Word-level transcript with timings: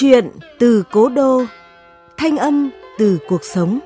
Chuyện 0.00 0.30
từ 0.58 0.82
cố 0.92 1.08
đô, 1.08 1.44
thanh 2.16 2.36
âm 2.36 2.70
từ 2.98 3.18
cuộc 3.28 3.44
sống. 3.44 3.78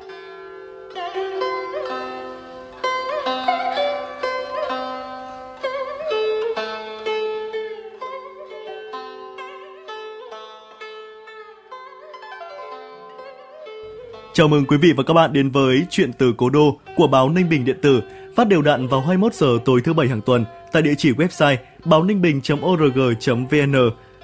Chào 14.32 14.48
mừng 14.48 14.64
quý 14.66 14.76
vị 14.76 14.92
và 14.96 15.02
các 15.02 15.14
bạn 15.14 15.32
đến 15.32 15.50
với 15.50 15.86
Chuyện 15.90 16.12
từ 16.18 16.34
Cố 16.36 16.50
Đô 16.50 16.78
của 16.96 17.06
báo 17.06 17.28
Ninh 17.28 17.48
Bình 17.48 17.64
Điện 17.64 17.78
tử, 17.82 18.02
phát 18.36 18.48
đều 18.48 18.62
đặn 18.62 18.88
vào 18.88 19.00
21 19.00 19.34
giờ 19.34 19.58
tối 19.64 19.80
thứ 19.84 19.92
bảy 19.92 20.08
hàng 20.08 20.20
tuần 20.20 20.44
tại 20.72 20.82
địa 20.82 20.94
chỉ 20.98 21.12
website 21.12 21.56
báo 21.84 22.02
ninh 22.02 22.22
bình.org.vn, 22.22 23.74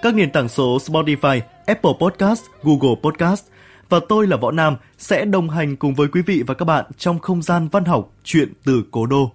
các 0.02 0.14
nền 0.14 0.30
tảng 0.30 0.48
số 0.48 0.78
Spotify, 0.78 1.41
Apple 1.68 1.92
Podcast, 2.00 2.45
Google 2.62 3.00
Podcast. 3.02 3.45
Và 3.88 4.00
tôi 4.08 4.27
là 4.27 4.36
Võ 4.36 4.50
Nam 4.50 4.77
sẽ 4.98 5.24
đồng 5.24 5.50
hành 5.50 5.77
cùng 5.77 5.94
với 5.94 6.08
quý 6.08 6.22
vị 6.22 6.42
và 6.46 6.54
các 6.54 6.64
bạn 6.64 6.84
trong 6.98 7.18
không 7.18 7.42
gian 7.42 7.68
văn 7.68 7.84
học 7.84 8.12
Chuyện 8.24 8.52
từ 8.64 8.82
Cố 8.91 9.06
Đô. 9.06 9.32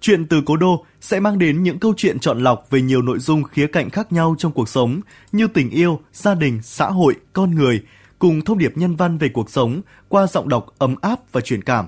Chuyện 0.00 0.26
từ 0.26 0.42
Cố 0.46 0.56
Đô 0.56 0.84
sẽ 1.00 1.20
mang 1.20 1.38
đến 1.38 1.62
những 1.62 1.78
câu 1.78 1.94
chuyện 1.96 2.18
chọn 2.18 2.42
lọc 2.42 2.66
về 2.70 2.80
nhiều 2.80 3.02
nội 3.02 3.18
dung 3.18 3.44
khía 3.44 3.66
cạnh 3.66 3.90
khác 3.90 4.12
nhau 4.12 4.34
trong 4.38 4.52
cuộc 4.52 4.68
sống 4.68 5.00
như 5.32 5.46
tình 5.46 5.70
yêu, 5.70 6.00
gia 6.12 6.34
đình, 6.34 6.60
xã 6.62 6.86
hội, 6.86 7.14
con 7.32 7.54
người– 7.54 7.82
cùng 8.18 8.40
thông 8.44 8.58
điệp 8.58 8.72
nhân 8.76 8.96
văn 8.96 9.18
về 9.18 9.28
cuộc 9.28 9.50
sống 9.50 9.80
qua 10.08 10.26
giọng 10.26 10.48
đọc 10.48 10.66
ấm 10.78 10.94
áp 11.00 11.20
và 11.32 11.40
truyền 11.40 11.62
cảm. 11.62 11.86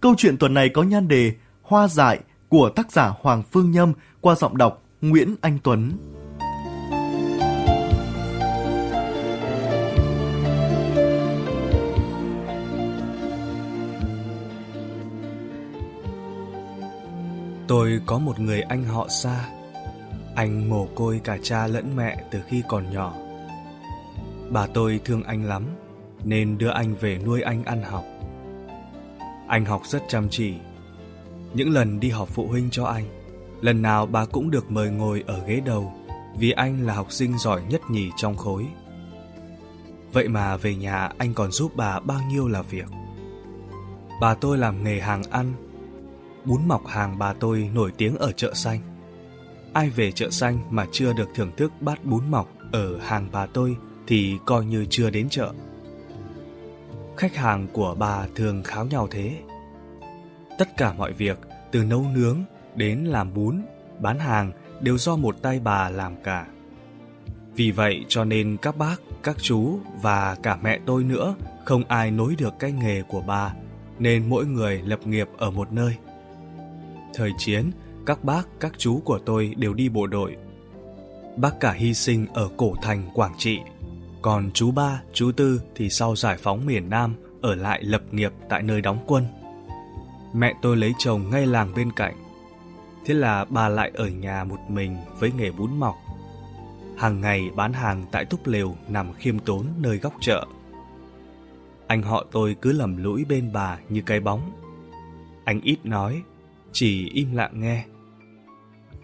Câu 0.00 0.14
chuyện 0.18 0.36
tuần 0.36 0.54
này 0.54 0.68
có 0.68 0.82
nhan 0.82 1.08
đề 1.08 1.32
Hoa 1.62 1.88
dại 1.88 2.20
của 2.48 2.68
tác 2.68 2.92
giả 2.92 3.12
Hoàng 3.20 3.42
Phương 3.52 3.70
Nhâm 3.70 3.92
qua 4.20 4.34
giọng 4.34 4.56
đọc 4.56 4.82
Nguyễn 5.00 5.34
Anh 5.40 5.58
Tuấn. 5.62 5.92
Tôi 17.70 18.00
có 18.06 18.18
một 18.18 18.40
người 18.40 18.62
anh 18.62 18.84
họ 18.84 19.08
xa. 19.08 19.48
Anh 20.34 20.70
mồ 20.70 20.86
côi 20.94 21.20
cả 21.24 21.38
cha 21.42 21.66
lẫn 21.66 21.96
mẹ 21.96 22.24
từ 22.30 22.40
khi 22.48 22.62
còn 22.68 22.92
nhỏ 22.92 23.14
Bà 24.50 24.66
tôi 24.66 25.00
thương 25.04 25.22
anh 25.22 25.44
lắm 25.44 25.66
nên 26.24 26.58
đưa 26.58 26.70
anh 26.70 26.94
về 26.94 27.18
nuôi 27.18 27.42
anh 27.42 27.64
ăn 27.64 27.82
học. 27.82 28.04
Anh 29.48 29.64
học 29.64 29.82
rất 29.84 30.02
chăm 30.08 30.28
chỉ. 30.30 30.54
Những 31.54 31.70
lần 31.70 32.00
đi 32.00 32.10
họp 32.10 32.28
phụ 32.28 32.46
huynh 32.46 32.70
cho 32.70 32.84
anh, 32.84 33.04
lần 33.60 33.82
nào 33.82 34.06
bà 34.06 34.24
cũng 34.24 34.50
được 34.50 34.70
mời 34.70 34.90
ngồi 34.90 35.24
ở 35.26 35.44
ghế 35.46 35.60
đầu 35.64 35.92
vì 36.38 36.50
anh 36.50 36.86
là 36.86 36.94
học 36.94 37.12
sinh 37.12 37.38
giỏi 37.38 37.62
nhất 37.68 37.80
nhì 37.90 38.10
trong 38.16 38.36
khối. 38.36 38.66
Vậy 40.12 40.28
mà 40.28 40.56
về 40.56 40.74
nhà 40.74 41.10
anh 41.18 41.34
còn 41.34 41.52
giúp 41.52 41.72
bà 41.76 42.00
bao 42.00 42.20
nhiêu 42.30 42.48
là 42.48 42.62
việc. 42.62 42.88
Bà 44.20 44.34
tôi 44.34 44.58
làm 44.58 44.84
nghề 44.84 45.00
hàng 45.00 45.22
ăn. 45.30 45.69
Bún 46.44 46.68
mọc 46.68 46.86
hàng 46.86 47.18
bà 47.18 47.32
tôi 47.32 47.70
nổi 47.74 47.92
tiếng 47.96 48.16
ở 48.16 48.32
chợ 48.32 48.54
xanh. 48.54 48.80
Ai 49.72 49.90
về 49.90 50.12
chợ 50.12 50.30
xanh 50.30 50.58
mà 50.70 50.86
chưa 50.92 51.12
được 51.12 51.28
thưởng 51.34 51.52
thức 51.56 51.72
bát 51.80 52.04
bún 52.04 52.30
mọc 52.30 52.48
ở 52.72 52.98
hàng 52.98 53.28
bà 53.32 53.46
tôi 53.46 53.76
thì 54.06 54.38
coi 54.46 54.64
như 54.64 54.86
chưa 54.90 55.10
đến 55.10 55.28
chợ. 55.28 55.52
Khách 57.16 57.36
hàng 57.36 57.66
của 57.72 57.94
bà 57.98 58.26
thường 58.34 58.62
kháo 58.62 58.86
nhau 58.86 59.08
thế. 59.10 59.38
Tất 60.58 60.76
cả 60.76 60.92
mọi 60.92 61.12
việc, 61.12 61.38
từ 61.70 61.84
nấu 61.84 62.06
nướng 62.14 62.38
đến 62.74 62.98
làm 63.04 63.34
bún, 63.34 63.62
bán 63.98 64.18
hàng 64.18 64.52
đều 64.80 64.98
do 64.98 65.16
một 65.16 65.42
tay 65.42 65.60
bà 65.60 65.90
làm 65.90 66.22
cả. 66.22 66.46
Vì 67.54 67.70
vậy 67.70 68.04
cho 68.08 68.24
nên 68.24 68.56
các 68.62 68.76
bác, 68.76 69.00
các 69.22 69.36
chú 69.42 69.78
và 70.02 70.36
cả 70.42 70.58
mẹ 70.62 70.78
tôi 70.86 71.04
nữa 71.04 71.34
không 71.64 71.84
ai 71.88 72.10
nối 72.10 72.36
được 72.38 72.54
cái 72.58 72.72
nghề 72.72 73.02
của 73.02 73.20
bà, 73.20 73.54
nên 73.98 74.28
mỗi 74.28 74.46
người 74.46 74.82
lập 74.82 75.06
nghiệp 75.06 75.28
ở 75.38 75.50
một 75.50 75.72
nơi. 75.72 75.96
Thời 77.14 77.32
chiến, 77.38 77.70
các 78.06 78.24
bác, 78.24 78.48
các 78.60 78.72
chú 78.78 79.00
của 79.04 79.18
tôi 79.18 79.54
đều 79.56 79.74
đi 79.74 79.88
bộ 79.88 80.06
đội. 80.06 80.36
Bác 81.36 81.60
cả 81.60 81.72
hy 81.72 81.94
sinh 81.94 82.26
ở 82.32 82.48
cổ 82.56 82.74
thành 82.82 83.10
Quảng 83.14 83.34
Trị 83.38 83.60
còn 84.22 84.50
chú 84.54 84.70
ba, 84.70 85.02
chú 85.12 85.32
tư 85.32 85.62
thì 85.74 85.90
sau 85.90 86.16
giải 86.16 86.36
phóng 86.36 86.66
miền 86.66 86.90
Nam 86.90 87.14
ở 87.42 87.54
lại 87.54 87.82
lập 87.82 88.02
nghiệp 88.10 88.32
tại 88.48 88.62
nơi 88.62 88.80
đóng 88.80 88.98
quân. 89.06 89.24
Mẹ 90.34 90.54
tôi 90.62 90.76
lấy 90.76 90.94
chồng 90.98 91.30
ngay 91.30 91.46
làng 91.46 91.74
bên 91.74 91.92
cạnh. 91.92 92.14
Thế 93.04 93.14
là 93.14 93.44
bà 93.44 93.68
lại 93.68 93.90
ở 93.94 94.08
nhà 94.08 94.44
một 94.44 94.58
mình 94.68 94.96
với 95.18 95.32
nghề 95.32 95.50
bún 95.50 95.78
mọc. 95.78 95.96
Hàng 96.96 97.20
ngày 97.20 97.50
bán 97.56 97.72
hàng 97.72 98.04
tại 98.12 98.24
túp 98.24 98.46
lều 98.46 98.74
nằm 98.88 99.12
khiêm 99.12 99.38
tốn 99.38 99.66
nơi 99.78 99.98
góc 99.98 100.14
chợ. 100.20 100.46
Anh 101.86 102.02
họ 102.02 102.24
tôi 102.32 102.56
cứ 102.62 102.72
lầm 102.72 102.96
lũi 102.96 103.24
bên 103.24 103.52
bà 103.52 103.78
như 103.88 104.02
cái 104.06 104.20
bóng. 104.20 104.40
Anh 105.44 105.60
ít 105.60 105.78
nói, 105.84 106.22
chỉ 106.72 107.08
im 107.08 107.32
lặng 107.32 107.60
nghe. 107.60 107.84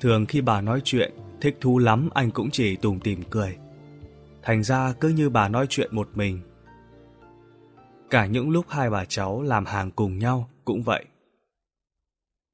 Thường 0.01 0.27
khi 0.27 0.41
bà 0.41 0.61
nói 0.61 0.81
chuyện, 0.85 1.15
thích 1.41 1.57
thú 1.61 1.79
lắm 1.79 2.09
anh 2.15 2.31
cũng 2.31 2.51
chỉ 2.51 2.77
tùng 2.77 3.01
tìm 3.01 3.23
cười 3.31 3.57
thành 4.47 4.63
ra 4.63 4.93
cứ 4.93 5.09
như 5.09 5.31
bà 5.31 5.49
nói 5.49 5.67
chuyện 5.71 5.97
một 5.97 6.09
mình. 6.15 6.41
Cả 8.11 8.27
những 8.27 8.51
lúc 8.51 8.67
hai 8.69 8.91
bà 8.91 9.05
cháu 9.05 9.43
làm 9.43 9.65
hàng 9.67 9.91
cùng 9.91 10.19
nhau 10.19 10.51
cũng 10.65 10.83
vậy. 10.83 11.05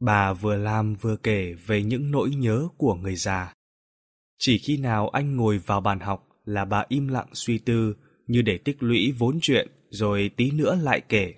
Bà 0.00 0.32
vừa 0.32 0.56
làm 0.56 0.94
vừa 0.94 1.16
kể 1.16 1.54
về 1.66 1.82
những 1.82 2.10
nỗi 2.10 2.30
nhớ 2.30 2.68
của 2.76 2.94
người 2.94 3.16
già. 3.16 3.52
Chỉ 4.38 4.58
khi 4.58 4.76
nào 4.76 5.08
anh 5.08 5.36
ngồi 5.36 5.58
vào 5.58 5.80
bàn 5.80 6.00
học 6.00 6.28
là 6.44 6.64
bà 6.64 6.84
im 6.88 7.08
lặng 7.08 7.28
suy 7.32 7.58
tư 7.58 7.96
như 8.26 8.42
để 8.42 8.58
tích 8.58 8.82
lũy 8.82 9.14
vốn 9.18 9.38
chuyện 9.42 9.68
rồi 9.90 10.30
tí 10.36 10.50
nữa 10.50 10.78
lại 10.82 11.00
kể. 11.08 11.34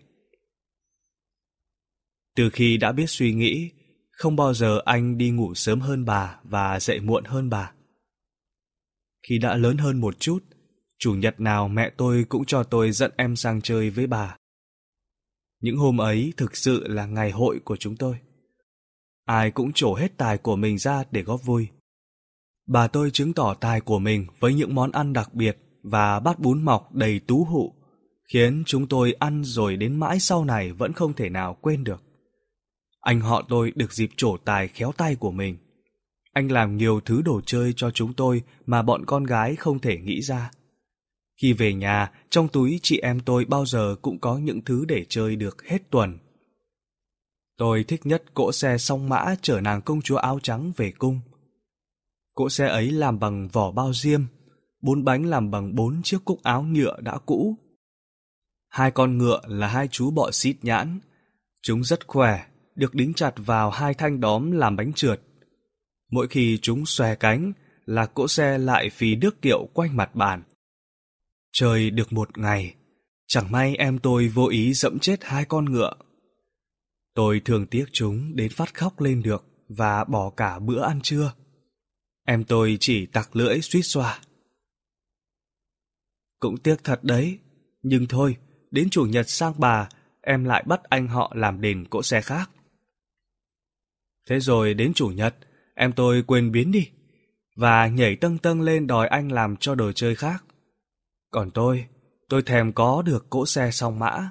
Từ 2.36 2.50
khi 2.50 2.76
đã 2.76 2.92
biết 2.92 3.06
suy 3.06 3.34
nghĩ, 3.34 3.70
không 4.10 4.36
bao 4.36 4.54
giờ 4.54 4.80
anh 4.84 5.18
đi 5.18 5.30
ngủ 5.30 5.54
sớm 5.54 5.80
hơn 5.80 6.04
bà 6.04 6.38
và 6.44 6.80
dậy 6.80 7.00
muộn 7.00 7.24
hơn 7.24 7.50
bà. 7.50 7.72
Khi 9.28 9.38
đã 9.38 9.56
lớn 9.56 9.78
hơn 9.78 10.00
một 10.00 10.20
chút, 10.20 10.44
chủ 10.98 11.14
nhật 11.14 11.40
nào 11.40 11.68
mẹ 11.68 11.90
tôi 11.96 12.24
cũng 12.28 12.44
cho 12.44 12.62
tôi 12.62 12.92
dẫn 12.92 13.10
em 13.16 13.36
sang 13.36 13.62
chơi 13.62 13.90
với 13.90 14.06
bà. 14.06 14.36
Những 15.60 15.76
hôm 15.76 16.00
ấy 16.00 16.32
thực 16.36 16.56
sự 16.56 16.88
là 16.88 17.06
ngày 17.06 17.30
hội 17.30 17.60
của 17.64 17.76
chúng 17.76 17.96
tôi. 17.96 18.16
Ai 19.24 19.50
cũng 19.50 19.72
trổ 19.72 19.94
hết 19.94 20.18
tài 20.18 20.38
của 20.38 20.56
mình 20.56 20.78
ra 20.78 21.04
để 21.10 21.22
góp 21.22 21.44
vui. 21.44 21.68
Bà 22.66 22.88
tôi 22.88 23.10
chứng 23.10 23.32
tỏ 23.32 23.54
tài 23.54 23.80
của 23.80 23.98
mình 23.98 24.26
với 24.40 24.54
những 24.54 24.74
món 24.74 24.90
ăn 24.90 25.12
đặc 25.12 25.34
biệt 25.34 25.58
và 25.82 26.20
bát 26.20 26.38
bún 26.38 26.62
mọc 26.62 26.94
đầy 26.94 27.20
tú 27.20 27.44
hụ, 27.44 27.74
khiến 28.32 28.62
chúng 28.66 28.88
tôi 28.88 29.12
ăn 29.12 29.44
rồi 29.44 29.76
đến 29.76 29.96
mãi 29.96 30.20
sau 30.20 30.44
này 30.44 30.72
vẫn 30.72 30.92
không 30.92 31.14
thể 31.14 31.28
nào 31.28 31.58
quên 31.60 31.84
được. 31.84 32.03
Anh 33.04 33.20
họ 33.20 33.42
tôi 33.48 33.72
được 33.74 33.92
dịp 33.92 34.10
trổ 34.16 34.36
tài 34.36 34.68
khéo 34.68 34.92
tay 34.96 35.16
của 35.16 35.30
mình. 35.30 35.56
Anh 36.32 36.52
làm 36.52 36.76
nhiều 36.76 37.00
thứ 37.00 37.22
đồ 37.22 37.40
chơi 37.46 37.72
cho 37.76 37.90
chúng 37.90 38.14
tôi 38.14 38.42
mà 38.66 38.82
bọn 38.82 39.04
con 39.06 39.24
gái 39.24 39.56
không 39.56 39.78
thể 39.78 39.98
nghĩ 39.98 40.22
ra. 40.22 40.50
Khi 41.42 41.52
về 41.52 41.74
nhà, 41.74 42.10
trong 42.30 42.48
túi 42.48 42.80
chị 42.82 42.98
em 42.98 43.20
tôi 43.20 43.44
bao 43.44 43.66
giờ 43.66 43.96
cũng 44.02 44.18
có 44.18 44.38
những 44.38 44.60
thứ 44.64 44.84
để 44.84 45.04
chơi 45.08 45.36
được 45.36 45.64
hết 45.64 45.90
tuần. 45.90 46.18
Tôi 47.58 47.84
thích 47.84 48.06
nhất 48.06 48.22
cỗ 48.34 48.52
xe 48.52 48.78
song 48.78 49.08
mã 49.08 49.34
chở 49.42 49.60
nàng 49.60 49.82
công 49.82 50.02
chúa 50.02 50.16
áo 50.16 50.38
trắng 50.42 50.72
về 50.76 50.92
cung. 50.98 51.20
Cỗ 52.34 52.48
xe 52.48 52.66
ấy 52.68 52.90
làm 52.90 53.18
bằng 53.18 53.48
vỏ 53.48 53.70
bao 53.70 53.92
diêm, 53.94 54.22
bốn 54.82 55.04
bánh 55.04 55.26
làm 55.26 55.50
bằng 55.50 55.74
bốn 55.74 56.00
chiếc 56.02 56.18
cúc 56.24 56.42
áo 56.42 56.62
nhựa 56.62 57.00
đã 57.00 57.18
cũ. 57.26 57.56
Hai 58.68 58.90
con 58.90 59.18
ngựa 59.18 59.40
là 59.46 59.66
hai 59.66 59.88
chú 59.88 60.10
bọ 60.10 60.30
xít 60.30 60.56
nhãn. 60.62 61.00
Chúng 61.62 61.84
rất 61.84 62.06
khỏe, 62.06 62.46
được 62.74 62.94
đính 62.94 63.14
chặt 63.14 63.32
vào 63.36 63.70
hai 63.70 63.94
thanh 63.94 64.20
đóm 64.20 64.50
làm 64.50 64.76
bánh 64.76 64.92
trượt. 64.92 65.20
Mỗi 66.10 66.28
khi 66.28 66.58
chúng 66.62 66.86
xòe 66.86 67.14
cánh 67.14 67.52
là 67.86 68.06
cỗ 68.06 68.28
xe 68.28 68.58
lại 68.58 68.90
phí 68.90 69.16
nước 69.16 69.42
kiệu 69.42 69.68
quanh 69.74 69.96
mặt 69.96 70.14
bàn. 70.14 70.42
Trời 71.52 71.90
được 71.90 72.12
một 72.12 72.38
ngày, 72.38 72.74
chẳng 73.26 73.52
may 73.52 73.76
em 73.76 73.98
tôi 73.98 74.28
vô 74.28 74.48
ý 74.48 74.72
dẫm 74.72 74.98
chết 74.98 75.24
hai 75.24 75.44
con 75.44 75.64
ngựa. 75.64 75.92
Tôi 77.14 77.40
thường 77.44 77.66
tiếc 77.66 77.84
chúng 77.92 78.36
đến 78.36 78.52
phát 78.52 78.74
khóc 78.74 79.00
lên 79.00 79.22
được 79.22 79.44
và 79.68 80.04
bỏ 80.04 80.30
cả 80.30 80.58
bữa 80.58 80.82
ăn 80.82 81.00
trưa. 81.02 81.32
Em 82.26 82.44
tôi 82.44 82.76
chỉ 82.80 83.06
tặc 83.06 83.36
lưỡi 83.36 83.60
suýt 83.60 83.82
xoa. 83.82 84.20
Cũng 86.40 86.56
tiếc 86.56 86.84
thật 86.84 87.04
đấy, 87.04 87.38
nhưng 87.82 88.06
thôi, 88.06 88.36
đến 88.70 88.90
chủ 88.90 89.04
nhật 89.04 89.28
sang 89.28 89.54
bà, 89.58 89.88
em 90.20 90.44
lại 90.44 90.64
bắt 90.66 90.82
anh 90.82 91.08
họ 91.08 91.32
làm 91.36 91.60
đền 91.60 91.84
cỗ 91.90 92.02
xe 92.02 92.20
khác. 92.20 92.50
Thế 94.28 94.40
rồi 94.40 94.74
đến 94.74 94.94
chủ 94.94 95.08
nhật, 95.08 95.34
em 95.74 95.92
tôi 95.92 96.22
quên 96.26 96.52
biến 96.52 96.72
đi, 96.72 96.90
và 97.56 97.86
nhảy 97.86 98.16
tâng 98.16 98.38
tâng 98.38 98.60
lên 98.60 98.86
đòi 98.86 99.08
anh 99.08 99.32
làm 99.32 99.56
cho 99.56 99.74
đồ 99.74 99.92
chơi 99.92 100.14
khác. 100.14 100.44
Còn 101.30 101.50
tôi, 101.50 101.86
tôi 102.28 102.42
thèm 102.42 102.72
có 102.72 103.02
được 103.02 103.30
cỗ 103.30 103.46
xe 103.46 103.70
song 103.70 103.98
mã. 103.98 104.30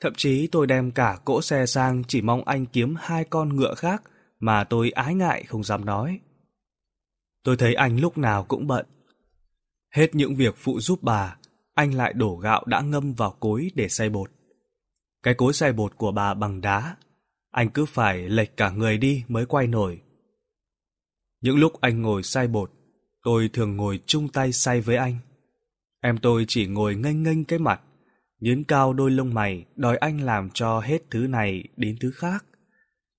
Thậm 0.00 0.12
chí 0.16 0.46
tôi 0.46 0.66
đem 0.66 0.90
cả 0.90 1.18
cỗ 1.24 1.42
xe 1.42 1.66
sang 1.66 2.02
chỉ 2.08 2.22
mong 2.22 2.44
anh 2.44 2.66
kiếm 2.66 2.94
hai 2.98 3.24
con 3.24 3.56
ngựa 3.56 3.74
khác 3.74 4.02
mà 4.40 4.64
tôi 4.64 4.90
ái 4.90 5.14
ngại 5.14 5.44
không 5.44 5.64
dám 5.64 5.84
nói. 5.84 6.20
Tôi 7.44 7.56
thấy 7.56 7.74
anh 7.74 8.00
lúc 8.00 8.18
nào 8.18 8.44
cũng 8.44 8.66
bận. 8.66 8.86
Hết 9.94 10.14
những 10.14 10.36
việc 10.36 10.54
phụ 10.56 10.80
giúp 10.80 11.02
bà, 11.02 11.36
anh 11.74 11.94
lại 11.94 12.12
đổ 12.12 12.36
gạo 12.36 12.64
đã 12.66 12.80
ngâm 12.80 13.14
vào 13.14 13.36
cối 13.40 13.70
để 13.74 13.88
xay 13.88 14.08
bột. 14.08 14.30
Cái 15.22 15.34
cối 15.34 15.52
xay 15.52 15.72
bột 15.72 15.96
của 15.96 16.12
bà 16.12 16.34
bằng 16.34 16.60
đá, 16.60 16.96
anh 17.56 17.70
cứ 17.70 17.84
phải 17.84 18.28
lệch 18.28 18.56
cả 18.56 18.70
người 18.70 18.98
đi 18.98 19.24
mới 19.28 19.46
quay 19.46 19.66
nổi. 19.66 20.00
Những 21.40 21.58
lúc 21.58 21.80
anh 21.80 22.02
ngồi 22.02 22.22
sai 22.22 22.48
bột, 22.48 22.72
tôi 23.22 23.50
thường 23.52 23.76
ngồi 23.76 24.00
chung 24.06 24.28
tay 24.28 24.52
say 24.52 24.80
với 24.80 24.96
anh. 24.96 25.18
Em 26.00 26.18
tôi 26.18 26.44
chỉ 26.48 26.66
ngồi 26.66 26.94
nghênh 26.94 27.22
nghênh 27.22 27.44
cái 27.44 27.58
mặt, 27.58 27.80
nhướng 28.40 28.64
cao 28.64 28.92
đôi 28.92 29.10
lông 29.10 29.34
mày 29.34 29.64
đòi 29.76 29.96
anh 29.96 30.20
làm 30.20 30.50
cho 30.50 30.80
hết 30.80 31.02
thứ 31.10 31.26
này 31.26 31.64
đến 31.76 31.96
thứ 32.00 32.10
khác. 32.10 32.44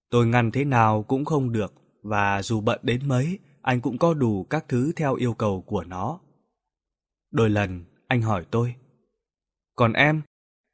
Tôi 0.09 0.27
ngăn 0.27 0.51
thế 0.51 0.65
nào 0.65 1.03
cũng 1.03 1.25
không 1.25 1.51
được 1.51 1.73
và 2.03 2.41
dù 2.41 2.61
bận 2.61 2.79
đến 2.83 3.07
mấy, 3.07 3.39
anh 3.61 3.81
cũng 3.81 3.97
có 3.97 4.13
đủ 4.13 4.43
các 4.43 4.65
thứ 4.67 4.91
theo 4.95 5.15
yêu 5.15 5.33
cầu 5.33 5.61
của 5.61 5.83
nó. 5.83 6.19
Đôi 7.31 7.49
lần 7.49 7.85
anh 8.07 8.21
hỏi 8.21 8.45
tôi, 8.51 8.75
còn 9.75 9.93
em, 9.93 10.21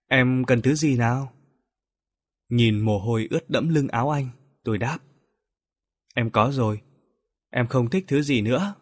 em 0.09 0.45
cần 0.45 0.61
thứ 0.61 0.75
gì 0.75 0.97
nào? 0.97 1.33
Nhìn 2.53 2.79
mồ 2.79 2.99
hôi 2.99 3.27
ướt 3.29 3.49
đẫm 3.49 3.69
lưng 3.69 3.87
áo 3.87 4.09
anh, 4.09 4.29
tôi 4.63 4.77
đáp. 4.77 4.99
Em 6.15 6.29
có 6.29 6.51
rồi, 6.53 6.81
em 7.49 7.67
không 7.67 7.89
thích 7.89 8.05
thứ 8.07 8.21
gì 8.21 8.41
nữa. 8.41 8.73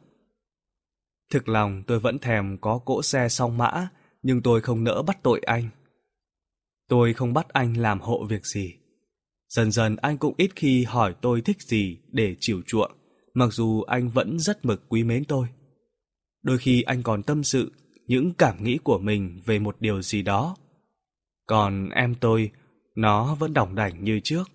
Thực 1.29 1.49
lòng 1.49 1.83
tôi 1.87 1.99
vẫn 1.99 2.19
thèm 2.19 2.57
có 2.57 2.77
cỗ 2.77 3.01
xe 3.03 3.29
song 3.29 3.57
mã, 3.57 3.87
nhưng 4.23 4.41
tôi 4.41 4.61
không 4.61 4.83
nỡ 4.83 5.01
bắt 5.07 5.23
tội 5.23 5.41
anh. 5.45 5.69
Tôi 6.87 7.13
không 7.13 7.33
bắt 7.33 7.49
anh 7.49 7.77
làm 7.77 7.99
hộ 7.99 8.25
việc 8.25 8.45
gì. 8.45 8.75
Dần 9.49 9.71
dần 9.71 9.95
anh 9.95 10.17
cũng 10.17 10.33
ít 10.37 10.51
khi 10.55 10.83
hỏi 10.83 11.15
tôi 11.21 11.41
thích 11.41 11.61
gì 11.61 11.97
để 12.11 12.35
chiều 12.39 12.61
chuộng, 12.67 12.91
mặc 13.33 13.53
dù 13.53 13.81
anh 13.81 14.09
vẫn 14.09 14.39
rất 14.39 14.65
mực 14.65 14.83
quý 14.89 15.03
mến 15.03 15.25
tôi. 15.25 15.47
Đôi 16.43 16.57
khi 16.57 16.81
anh 16.81 17.03
còn 17.03 17.23
tâm 17.23 17.43
sự 17.43 17.71
những 18.07 18.33
cảm 18.33 18.63
nghĩ 18.63 18.77
của 18.83 18.99
mình 18.99 19.41
về 19.45 19.59
một 19.59 19.75
điều 19.79 20.01
gì 20.01 20.21
đó. 20.21 20.55
Còn 21.47 21.89
em 21.89 22.15
tôi, 22.15 22.51
nó 22.95 23.35
vẫn 23.35 23.53
đỏng 23.53 23.75
đảnh 23.75 24.03
như 24.03 24.19
trước. 24.23 24.51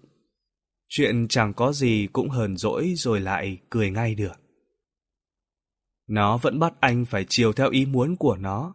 Chuyện 0.89 1.29
chẳng 1.29 1.55
có 1.55 1.73
gì 1.73 2.09
cũng 2.13 2.29
hờn 2.29 2.57
dỗi 2.57 2.95
rồi 2.97 3.21
lại 3.21 3.59
cười 3.71 3.91
ngay 3.91 4.15
được. 4.15 4.41
Nó 6.07 6.37
vẫn 6.37 6.59
bắt 6.59 6.73
anh 6.81 7.05
phải 7.05 7.27
chiều 7.29 7.53
theo 7.53 7.71
ý 7.71 7.87
muốn 7.87 8.17
của 8.17 8.37
nó. 8.37 8.75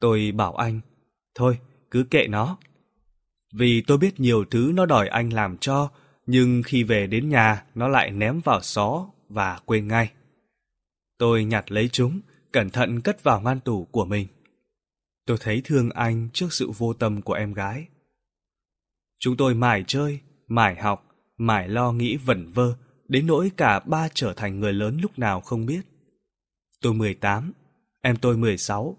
Tôi 0.00 0.32
bảo 0.32 0.54
anh, 0.54 0.80
thôi, 1.34 1.58
cứ 1.90 2.04
kệ 2.10 2.26
nó. 2.28 2.58
Vì 3.54 3.82
tôi 3.86 3.98
biết 3.98 4.20
nhiều 4.20 4.44
thứ 4.50 4.72
nó 4.74 4.86
đòi 4.86 5.08
anh 5.08 5.32
làm 5.32 5.58
cho, 5.58 5.90
nhưng 6.26 6.62
khi 6.62 6.82
về 6.82 7.06
đến 7.06 7.28
nhà 7.28 7.64
nó 7.74 7.88
lại 7.88 8.10
ném 8.10 8.40
vào 8.40 8.60
xó 8.60 9.08
và 9.28 9.60
quên 9.64 9.88
ngay. 9.88 10.12
Tôi 11.18 11.44
nhặt 11.44 11.72
lấy 11.72 11.88
chúng, 11.88 12.20
cẩn 12.52 12.70
thận 12.70 13.00
cất 13.00 13.22
vào 13.22 13.40
ngăn 13.40 13.60
tủ 13.60 13.84
của 13.84 14.04
mình. 14.04 14.26
Tôi 15.26 15.36
thấy 15.40 15.62
thương 15.64 15.90
anh 15.90 16.28
trước 16.32 16.52
sự 16.52 16.70
vô 16.70 16.92
tâm 16.92 17.22
của 17.22 17.32
em 17.32 17.52
gái. 17.52 17.86
Chúng 19.26 19.36
tôi 19.36 19.54
mải 19.54 19.84
chơi, 19.86 20.20
mải 20.48 20.76
học, 20.76 21.06
mải 21.38 21.68
lo 21.68 21.92
nghĩ 21.92 22.16
vẩn 22.16 22.50
vơ, 22.52 22.76
đến 23.08 23.26
nỗi 23.26 23.50
cả 23.56 23.80
ba 23.80 24.08
trở 24.14 24.32
thành 24.36 24.60
người 24.60 24.72
lớn 24.72 24.98
lúc 25.02 25.18
nào 25.18 25.40
không 25.40 25.66
biết. 25.66 25.80
Tôi 26.82 26.94
18, 26.94 27.52
em 28.02 28.16
tôi 28.16 28.36
16, 28.36 28.96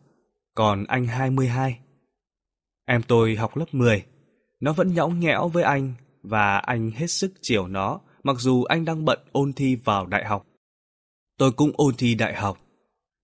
còn 0.56 0.86
anh 0.88 1.08
22. 1.08 1.80
Em 2.86 3.02
tôi 3.04 3.36
học 3.36 3.58
lớp 3.58 3.66
10, 3.72 4.06
nó 4.60 4.74
vẫn 4.74 4.94
nhõng 4.94 5.20
nhẽo 5.20 5.48
với 5.48 5.64
anh 5.64 5.94
và 6.24 6.58
anh 6.58 6.92
hết 6.92 7.08
sức 7.08 7.34
chiều 7.42 7.68
nó 7.68 8.00
mặc 8.24 8.36
dù 8.40 8.64
anh 8.64 8.86
đang 8.86 9.06
bận 9.06 9.20
ôn 9.32 9.54
thi 9.54 9.76
vào 9.76 10.06
đại 10.06 10.26
học. 10.26 10.48
Tôi 11.38 11.52
cũng 11.52 11.72
ôn 11.74 11.96
thi 11.98 12.16
đại 12.16 12.36
học. 12.36 12.58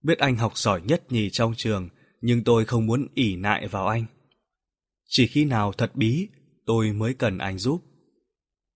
Biết 0.04 0.18
anh 0.18 0.36
học 0.36 0.58
giỏi 0.58 0.82
nhất 0.82 1.12
nhì 1.12 1.30
trong 1.30 1.54
trường, 1.58 1.90
nhưng 2.22 2.44
tôi 2.44 2.66
không 2.66 2.86
muốn 2.86 3.08
ỉ 3.14 3.36
lại 3.36 3.68
vào 3.68 3.88
anh. 3.88 4.06
Chỉ 5.08 5.28
khi 5.28 5.46
nào 5.46 5.72
thật 5.72 5.96
bí, 5.96 6.28
tôi 6.66 6.92
mới 6.92 7.14
cần 7.14 7.38
anh 7.38 7.58
giúp. 7.58 7.84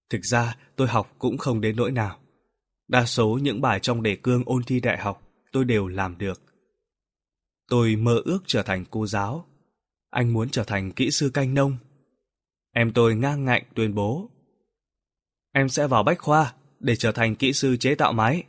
Thực 0.10 0.22
ra, 0.22 0.58
tôi 0.76 0.88
học 0.88 1.16
cũng 1.20 1.38
không 1.38 1.62
đến 1.62 1.76
nỗi 1.76 1.92
nào. 1.92 2.20
Đa 2.88 3.06
số 3.06 3.40
những 3.42 3.62
bài 3.62 3.80
trong 3.80 4.04
đề 4.04 4.16
cương 4.16 4.44
ôn 4.46 4.64
thi 4.64 4.80
đại 4.80 4.98
học 4.98 5.28
tôi 5.52 5.66
đều 5.66 5.88
làm 5.88 6.18
được. 6.18 6.42
Tôi 7.70 7.96
mơ 7.96 8.22
ước 8.26 8.40
trở 8.48 8.64
thành 8.64 8.86
cô 8.92 9.08
giáo. 9.08 9.46
Anh 10.10 10.34
muốn 10.34 10.50
trở 10.50 10.64
thành 10.64 10.92
kỹ 10.92 11.12
sư 11.12 11.30
canh 11.30 11.54
nông. 11.54 11.78
Em 12.74 12.94
tôi 12.94 13.16
ngang 13.16 13.46
ngạnh 13.46 13.64
tuyên 13.76 13.96
bố. 13.96 14.30
Em 15.54 15.70
sẽ 15.70 15.88
vào 15.88 16.04
bách 16.04 16.20
khoa 16.20 16.54
để 16.80 16.96
trở 16.96 17.12
thành 17.12 17.36
kỹ 17.36 17.54
sư 17.54 17.78
chế 17.78 17.96
tạo 17.96 18.14
máy. 18.14 18.44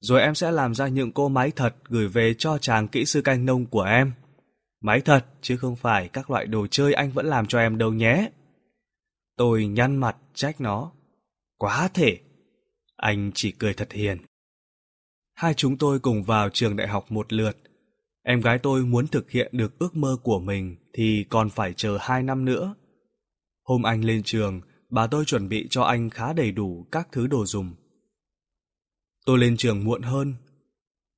Rồi 0.00 0.20
em 0.20 0.34
sẽ 0.34 0.50
làm 0.52 0.74
ra 0.74 0.88
những 0.88 1.12
cô 1.12 1.28
máy 1.28 1.50
thật 1.56 1.74
gửi 1.84 2.08
về 2.08 2.34
cho 2.38 2.58
chàng 2.58 2.88
kỹ 2.88 3.04
sư 3.04 3.22
canh 3.22 3.46
nông 3.46 3.66
của 3.66 3.82
em. 3.82 4.12
Máy 4.80 5.00
thật, 5.00 5.24
chứ 5.42 5.56
không 5.56 5.76
phải 5.76 6.08
các 6.08 6.30
loại 6.30 6.46
đồ 6.46 6.66
chơi 6.66 6.92
anh 6.92 7.10
vẫn 7.10 7.26
làm 7.26 7.46
cho 7.46 7.58
em 7.58 7.78
đâu 7.78 7.92
nhé. 7.92 8.30
Tôi 9.36 9.66
nhăn 9.66 9.96
mặt 9.96 10.16
trách 10.34 10.60
nó. 10.60 10.92
Quá 11.58 11.88
thể. 11.94 12.20
Anh 12.96 13.30
chỉ 13.34 13.52
cười 13.52 13.74
thật 13.74 13.92
hiền. 13.92 14.18
Hai 15.34 15.54
chúng 15.54 15.78
tôi 15.78 15.98
cùng 15.98 16.22
vào 16.22 16.48
trường 16.50 16.76
đại 16.76 16.88
học 16.88 17.12
một 17.12 17.32
lượt. 17.32 17.56
Em 18.22 18.40
gái 18.40 18.58
tôi 18.58 18.82
muốn 18.82 19.06
thực 19.06 19.30
hiện 19.30 19.48
được 19.52 19.78
ước 19.78 19.96
mơ 19.96 20.16
của 20.22 20.40
mình 20.40 20.76
thì 20.92 21.24
còn 21.30 21.50
phải 21.50 21.72
chờ 21.72 21.98
hai 22.00 22.22
năm 22.22 22.44
nữa. 22.44 22.74
Hôm 23.62 23.82
anh 23.82 24.04
lên 24.04 24.22
trường, 24.22 24.60
bà 24.90 25.06
tôi 25.06 25.24
chuẩn 25.24 25.48
bị 25.48 25.66
cho 25.70 25.82
anh 25.82 26.10
khá 26.10 26.32
đầy 26.32 26.52
đủ 26.52 26.86
các 26.92 27.08
thứ 27.12 27.26
đồ 27.26 27.46
dùng. 27.46 27.74
Tôi 29.26 29.38
lên 29.38 29.56
trường 29.56 29.84
muộn 29.84 30.02
hơn. 30.02 30.34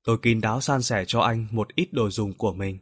Tôi 0.05 0.17
kín 0.21 0.41
đáo 0.41 0.61
san 0.61 0.81
sẻ 0.81 1.03
cho 1.07 1.19
anh 1.19 1.47
một 1.51 1.75
ít 1.75 1.93
đồ 1.93 2.09
dùng 2.09 2.33
của 2.33 2.53
mình. 2.53 2.77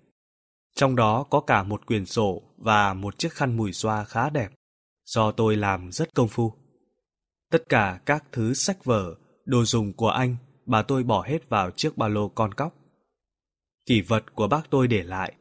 Trong 0.76 0.96
đó 0.96 1.24
có 1.24 1.40
cả 1.40 1.64
một 1.64 1.86
quyển 1.86 2.06
sổ 2.06 2.44
và 2.58 2.94
một 2.94 3.20
chiếc 3.20 3.34
khăn 3.34 3.58
mùi 3.58 3.74
xoa 3.74 4.04
khá 4.04 4.30
đẹp, 4.30 4.52
do 5.08 5.32
tôi 5.32 5.56
làm 5.56 5.92
rất 5.92 6.16
công 6.16 6.28
phu. 6.28 6.54
Tất 7.52 7.70
cả 7.70 8.00
các 8.06 8.26
thứ 8.32 8.54
sách 8.54 8.86
vở, 8.86 9.16
đồ 9.46 9.66
dùng 9.66 9.94
của 9.94 10.10
anh, 10.10 10.36
bà 10.66 10.82
tôi 10.82 11.04
bỏ 11.04 11.26
hết 11.28 11.50
vào 11.50 11.72
chiếc 11.72 11.98
ba 11.98 12.08
lô 12.08 12.30
con 12.30 12.54
cóc. 12.54 12.74
Kỷ 13.86 14.02
vật 14.02 14.36
của 14.36 14.48
bác 14.48 14.70
tôi 14.70 14.88
để 14.88 15.04
lại. 15.04 15.34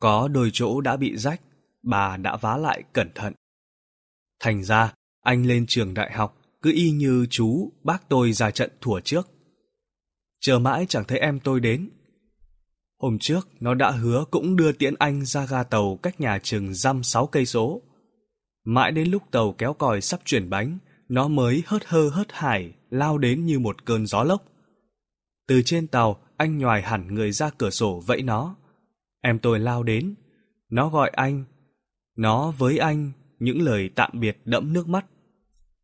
Có 0.00 0.28
đôi 0.28 0.50
chỗ 0.52 0.80
đã 0.80 0.96
bị 0.96 1.16
rách, 1.16 1.40
bà 1.82 2.16
đã 2.16 2.36
vá 2.36 2.56
lại 2.56 2.82
cẩn 2.92 3.10
thận. 3.14 3.34
Thành 4.40 4.64
ra, 4.64 4.94
anh 5.20 5.46
lên 5.46 5.64
trường 5.68 5.94
đại 5.94 6.12
học 6.12 6.36
cứ 6.62 6.72
y 6.72 6.90
như 6.90 7.26
chú, 7.30 7.72
bác 7.84 8.08
tôi 8.08 8.32
ra 8.32 8.50
trận 8.50 8.70
thủa 8.80 9.00
trước. 9.00 9.28
Chờ 10.40 10.58
mãi 10.58 10.86
chẳng 10.88 11.04
thấy 11.04 11.18
em 11.18 11.40
tôi 11.40 11.60
đến. 11.60 11.90
Hôm 12.98 13.18
trước, 13.18 13.48
nó 13.60 13.74
đã 13.74 13.90
hứa 13.90 14.24
cũng 14.30 14.56
đưa 14.56 14.72
tiễn 14.72 14.94
anh 14.98 15.24
ra 15.24 15.46
ga 15.46 15.62
tàu 15.62 15.98
cách 16.02 16.20
nhà 16.20 16.38
chừng 16.42 16.74
dăm 16.74 17.02
sáu 17.02 17.26
cây 17.26 17.46
số. 17.46 17.82
Mãi 18.70 18.92
đến 18.92 19.10
lúc 19.10 19.22
tàu 19.30 19.52
kéo 19.52 19.72
còi 19.72 20.00
sắp 20.00 20.20
chuyển 20.24 20.50
bánh, 20.50 20.78
nó 21.08 21.28
mới 21.28 21.62
hớt 21.66 21.84
hơ 21.84 22.08
hớt 22.08 22.26
hải, 22.32 22.72
lao 22.90 23.18
đến 23.18 23.46
như 23.46 23.58
một 23.58 23.84
cơn 23.84 24.06
gió 24.06 24.24
lốc. 24.24 24.44
Từ 25.48 25.62
trên 25.64 25.86
tàu, 25.86 26.20
anh 26.36 26.58
nhòi 26.58 26.82
hẳn 26.82 27.14
người 27.14 27.32
ra 27.32 27.50
cửa 27.58 27.70
sổ 27.70 28.02
vẫy 28.06 28.22
nó. 28.22 28.56
Em 29.20 29.38
tôi 29.38 29.58
lao 29.58 29.82
đến. 29.82 30.14
Nó 30.68 30.88
gọi 30.88 31.10
anh. 31.14 31.44
Nó 32.16 32.50
với 32.50 32.78
anh 32.78 33.12
những 33.38 33.62
lời 33.62 33.90
tạm 33.94 34.10
biệt 34.14 34.40
đẫm 34.44 34.72
nước 34.72 34.88
mắt. 34.88 35.06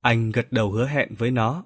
Anh 0.00 0.30
gật 0.32 0.52
đầu 0.52 0.70
hứa 0.70 0.86
hẹn 0.86 1.14
với 1.18 1.30
nó. 1.30 1.64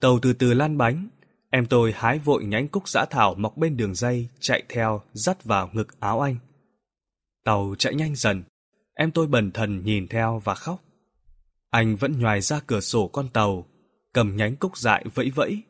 Tàu 0.00 0.18
từ 0.22 0.32
từ 0.32 0.54
lan 0.54 0.78
bánh, 0.78 1.08
em 1.50 1.66
tôi 1.66 1.92
hái 1.96 2.18
vội 2.18 2.44
nhánh 2.44 2.68
cúc 2.68 2.88
giã 2.88 3.04
thảo 3.10 3.34
mọc 3.34 3.56
bên 3.56 3.76
đường 3.76 3.94
dây, 3.94 4.28
chạy 4.40 4.62
theo, 4.68 5.02
dắt 5.12 5.44
vào 5.44 5.70
ngực 5.72 6.00
áo 6.00 6.20
anh. 6.20 6.36
Tàu 7.44 7.74
chạy 7.78 7.94
nhanh 7.94 8.14
dần, 8.14 8.42
em 8.94 9.10
tôi 9.10 9.26
bần 9.26 9.50
thần 9.50 9.84
nhìn 9.84 10.08
theo 10.08 10.40
và 10.44 10.54
khóc. 10.54 10.84
Anh 11.70 11.96
vẫn 11.96 12.18
nhoài 12.18 12.40
ra 12.40 12.60
cửa 12.66 12.80
sổ 12.80 13.08
con 13.08 13.28
tàu, 13.28 13.66
cầm 14.12 14.36
nhánh 14.36 14.56
cúc 14.56 14.76
dại 14.76 15.04
vẫy 15.14 15.30
vẫy. 15.30 15.62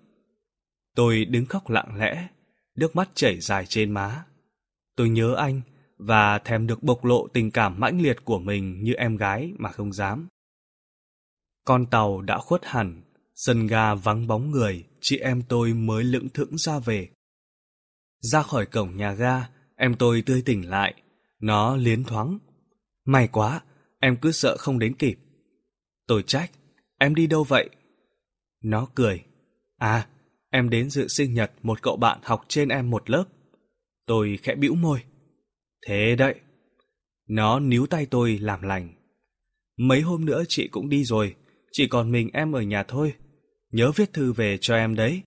Tôi 0.95 1.25
đứng 1.25 1.47
khóc 1.47 1.71
lặng 1.71 1.97
lẽ, 1.99 2.29
nước 2.75 2.97
mắt 2.97 3.09
chảy 3.15 3.41
dài 3.41 3.67
trên 3.67 3.91
má. 3.91 4.25
Tôi 4.97 5.09
nhớ 5.09 5.35
anh 5.35 5.61
và 5.99 6.39
thèm 6.39 6.67
được 6.67 6.83
bộc 6.83 7.05
lộ 7.05 7.29
tình 7.29 7.51
cảm 7.51 7.81
mãnh 7.81 8.01
liệt 8.01 8.25
của 8.25 8.39
mình 8.39 8.83
như 8.83 8.93
em 8.93 9.17
gái 9.17 9.53
mà 9.59 9.73
không 9.73 9.93
dám. 9.93 10.29
Con 11.65 11.87
tàu 11.87 12.21
đã 12.21 12.39
khuất 12.39 12.65
hẳn, 12.65 13.03
sân 13.35 13.67
ga 13.67 13.95
vắng 13.95 14.27
bóng 14.27 14.51
người, 14.51 14.85
chị 15.01 15.19
em 15.19 15.43
tôi 15.49 15.75
mới 15.75 16.05
lững 16.05 16.29
thững 16.29 16.57
ra 16.57 16.79
về. 16.79 17.09
Ra 18.21 18.43
khỏi 18.43 18.67
cổng 18.67 18.97
nhà 18.97 19.13
ga, 19.13 19.49
em 19.77 19.95
tôi 19.95 20.23
tươi 20.27 20.43
tỉnh 20.43 20.71
lại, 20.71 21.03
nó 21.41 21.77
liến 21.77 22.05
thoáng. 22.05 22.39
May 23.05 23.29
quá, 23.29 23.63
em 24.01 24.17
cứ 24.17 24.33
sợ 24.33 24.57
không 24.59 24.79
đến 24.79 24.95
kịp. 24.95 25.19
Tôi 26.07 26.23
trách, 26.27 26.51
em 26.99 27.15
đi 27.15 27.27
đâu 27.27 27.45
vậy? 27.45 27.69
Nó 28.63 28.87
cười, 28.95 29.25
à, 29.77 30.07
em 30.51 30.71
đến 30.71 30.91
dự 30.91 31.09
sinh 31.09 31.35
nhật 31.35 31.53
một 31.63 31.83
cậu 31.83 31.97
bạn 31.97 32.19
học 32.23 32.45
trên 32.49 32.69
em 32.69 32.91
một 32.91 33.11
lớp. 33.11 33.25
Tôi 34.07 34.39
khẽ 34.43 34.55
bĩu 34.55 34.75
môi. 34.75 35.03
Thế 35.87 36.17
đấy. 36.17 36.35
Nó 37.29 37.61
níu 37.61 37.87
tay 37.87 38.07
tôi 38.07 38.39
làm 38.39 38.63
lành. 38.63 38.95
Mấy 39.79 40.01
hôm 40.01 40.25
nữa 40.25 40.43
chị 40.49 40.69
cũng 40.69 40.89
đi 40.89 41.05
rồi, 41.05 41.35
chỉ 41.73 41.89
còn 41.89 42.13
mình 42.13 42.31
em 42.33 42.53
ở 42.53 42.63
nhà 42.63 42.83
thôi. 42.83 43.15
Nhớ 43.71 43.93
viết 43.97 44.13
thư 44.13 44.33
về 44.33 44.59
cho 44.61 44.77
em 44.77 44.95
đấy. 44.95 45.23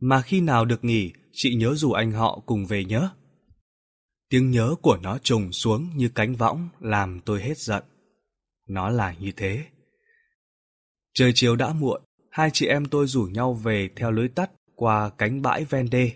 Mà 0.00 0.22
khi 0.22 0.40
nào 0.40 0.64
được 0.64 0.84
nghỉ, 0.84 1.12
chị 1.32 1.54
nhớ 1.54 1.74
rủ 1.74 1.92
anh 1.92 2.12
họ 2.12 2.42
cùng 2.46 2.66
về 2.66 2.84
nhớ. 2.84 3.10
Tiếng 4.30 4.50
nhớ 4.50 4.74
của 4.82 4.96
nó 5.02 5.18
trùng 5.18 5.52
xuống 5.52 5.90
như 5.96 6.08
cánh 6.08 6.36
võng 6.36 6.68
làm 6.80 7.20
tôi 7.20 7.42
hết 7.42 7.58
giận. 7.58 7.82
Nó 8.68 8.88
là 8.88 9.14
như 9.20 9.32
thế. 9.36 9.64
Trời 11.14 11.32
chiều 11.34 11.56
đã 11.56 11.72
muộn, 11.72 12.02
hai 12.30 12.50
chị 12.52 12.66
em 12.66 12.86
tôi 12.86 13.06
rủ 13.06 13.22
nhau 13.22 13.54
về 13.54 13.88
theo 13.96 14.10
lối 14.10 14.28
tắt 14.28 14.50
qua 14.74 15.10
cánh 15.18 15.42
bãi 15.42 15.64
ven 15.64 15.90
đê. 15.90 16.12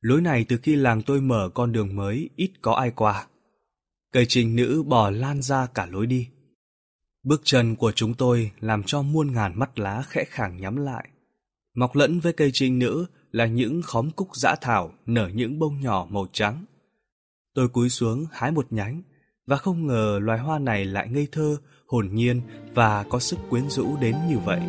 Lối 0.00 0.20
này 0.20 0.44
từ 0.48 0.56
khi 0.56 0.76
làng 0.76 1.02
tôi 1.02 1.20
mở 1.20 1.50
con 1.54 1.72
đường 1.72 1.96
mới 1.96 2.30
ít 2.36 2.50
có 2.62 2.72
ai 2.72 2.90
qua. 2.90 3.26
Cây 4.12 4.26
trình 4.28 4.56
nữ 4.56 4.82
bò 4.86 5.10
lan 5.10 5.42
ra 5.42 5.66
cả 5.66 5.86
lối 5.86 6.06
đi. 6.06 6.28
Bước 7.22 7.40
chân 7.44 7.76
của 7.76 7.92
chúng 7.92 8.14
tôi 8.14 8.50
làm 8.60 8.82
cho 8.82 9.02
muôn 9.02 9.32
ngàn 9.32 9.58
mắt 9.58 9.78
lá 9.78 10.02
khẽ 10.08 10.24
khàng 10.28 10.60
nhắm 10.60 10.76
lại. 10.76 11.08
Mọc 11.74 11.96
lẫn 11.96 12.20
với 12.20 12.32
cây 12.32 12.50
trinh 12.52 12.78
nữ 12.78 13.06
là 13.30 13.46
những 13.46 13.82
khóm 13.82 14.10
cúc 14.10 14.28
dã 14.36 14.54
thảo 14.60 14.92
nở 15.06 15.30
những 15.34 15.58
bông 15.58 15.80
nhỏ 15.80 16.06
màu 16.10 16.26
trắng. 16.32 16.64
Tôi 17.58 17.68
cúi 17.68 17.88
xuống 17.88 18.26
hái 18.32 18.50
một 18.50 18.66
nhánh 18.70 19.02
và 19.46 19.56
không 19.56 19.86
ngờ 19.86 20.18
loài 20.22 20.38
hoa 20.38 20.58
này 20.58 20.84
lại 20.84 21.08
ngây 21.08 21.28
thơ, 21.32 21.56
hồn 21.86 22.08
nhiên 22.12 22.40
và 22.74 23.04
có 23.10 23.18
sức 23.18 23.38
quyến 23.50 23.70
rũ 23.70 23.96
đến 24.00 24.16
như 24.28 24.38
vậy. 24.38 24.60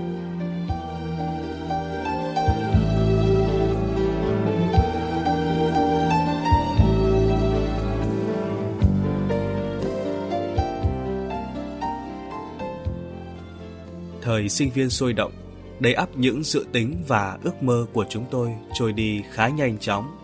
Thời 14.22 14.50
sinh 14.50 14.72
viên 14.72 14.89
sôi 14.89 15.13
động, 15.13 15.31
đầy 15.79 15.93
ắp 15.93 16.10
những 16.15 16.43
dự 16.43 16.65
tính 16.72 17.03
và 17.08 17.38
ước 17.43 17.63
mơ 17.63 17.86
của 17.93 18.05
chúng 18.10 18.25
tôi 18.31 18.51
trôi 18.74 18.93
đi 18.93 19.24
khá 19.31 19.48
nhanh 19.48 19.77
chóng. 19.77 20.18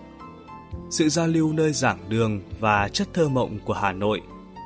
Sự 0.95 1.09
giao 1.09 1.27
lưu 1.27 1.53
nơi 1.53 1.73
giảng 1.73 2.09
đường 2.09 2.41
và 2.59 2.87
chất 2.87 3.07
thơ 3.13 3.29
mộng 3.29 3.59
của 3.65 3.73
Hà 3.73 3.91
Nội 3.93 4.21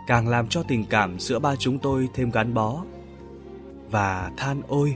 càng 0.08 0.28
làm 0.28 0.48
cho 0.48 0.64
tình 0.64 0.86
cảm 0.86 1.20
giữa 1.20 1.40
ba 1.40 1.56
chúng 1.56 1.80
tôi 1.80 2.08
thêm 2.14 2.32
gắn 2.32 2.54
bó. 2.54 2.84
Và 3.92 4.32
than 4.38 4.62
ôi, 4.68 4.96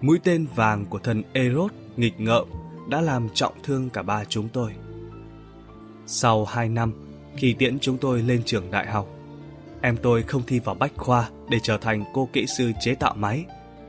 mũi 0.00 0.18
tên 0.24 0.46
vàng 0.54 0.86
của 0.86 0.98
thần 0.98 1.22
Eros 1.32 1.72
nghịch 1.96 2.20
ngợm 2.20 2.48
đã 2.88 3.00
làm 3.00 3.28
trọng 3.34 3.52
thương 3.62 3.90
cả 3.90 4.02
ba 4.02 4.24
chúng 4.24 4.48
tôi. 4.48 4.72
Sau 6.06 6.44
hai 6.44 6.68
năm, 6.68 6.92
khi 7.36 7.54
tiễn 7.58 7.78
chúng 7.78 7.98
tôi 7.98 8.22
lên 8.22 8.42
trường 8.44 8.70
đại 8.70 8.86
học, 8.86 9.08
em 9.80 9.96
tôi 10.02 10.22
không 10.22 10.42
thi 10.46 10.58
vào 10.58 10.74
Bách 10.74 10.96
Khoa 10.96 11.28
để 11.48 11.58
trở 11.62 11.78
thành 11.78 12.04
cô 12.14 12.28
kỹ 12.32 12.46
sư 12.58 12.72
chế 12.80 12.94
tạo 12.94 13.14
máy, 13.14 13.44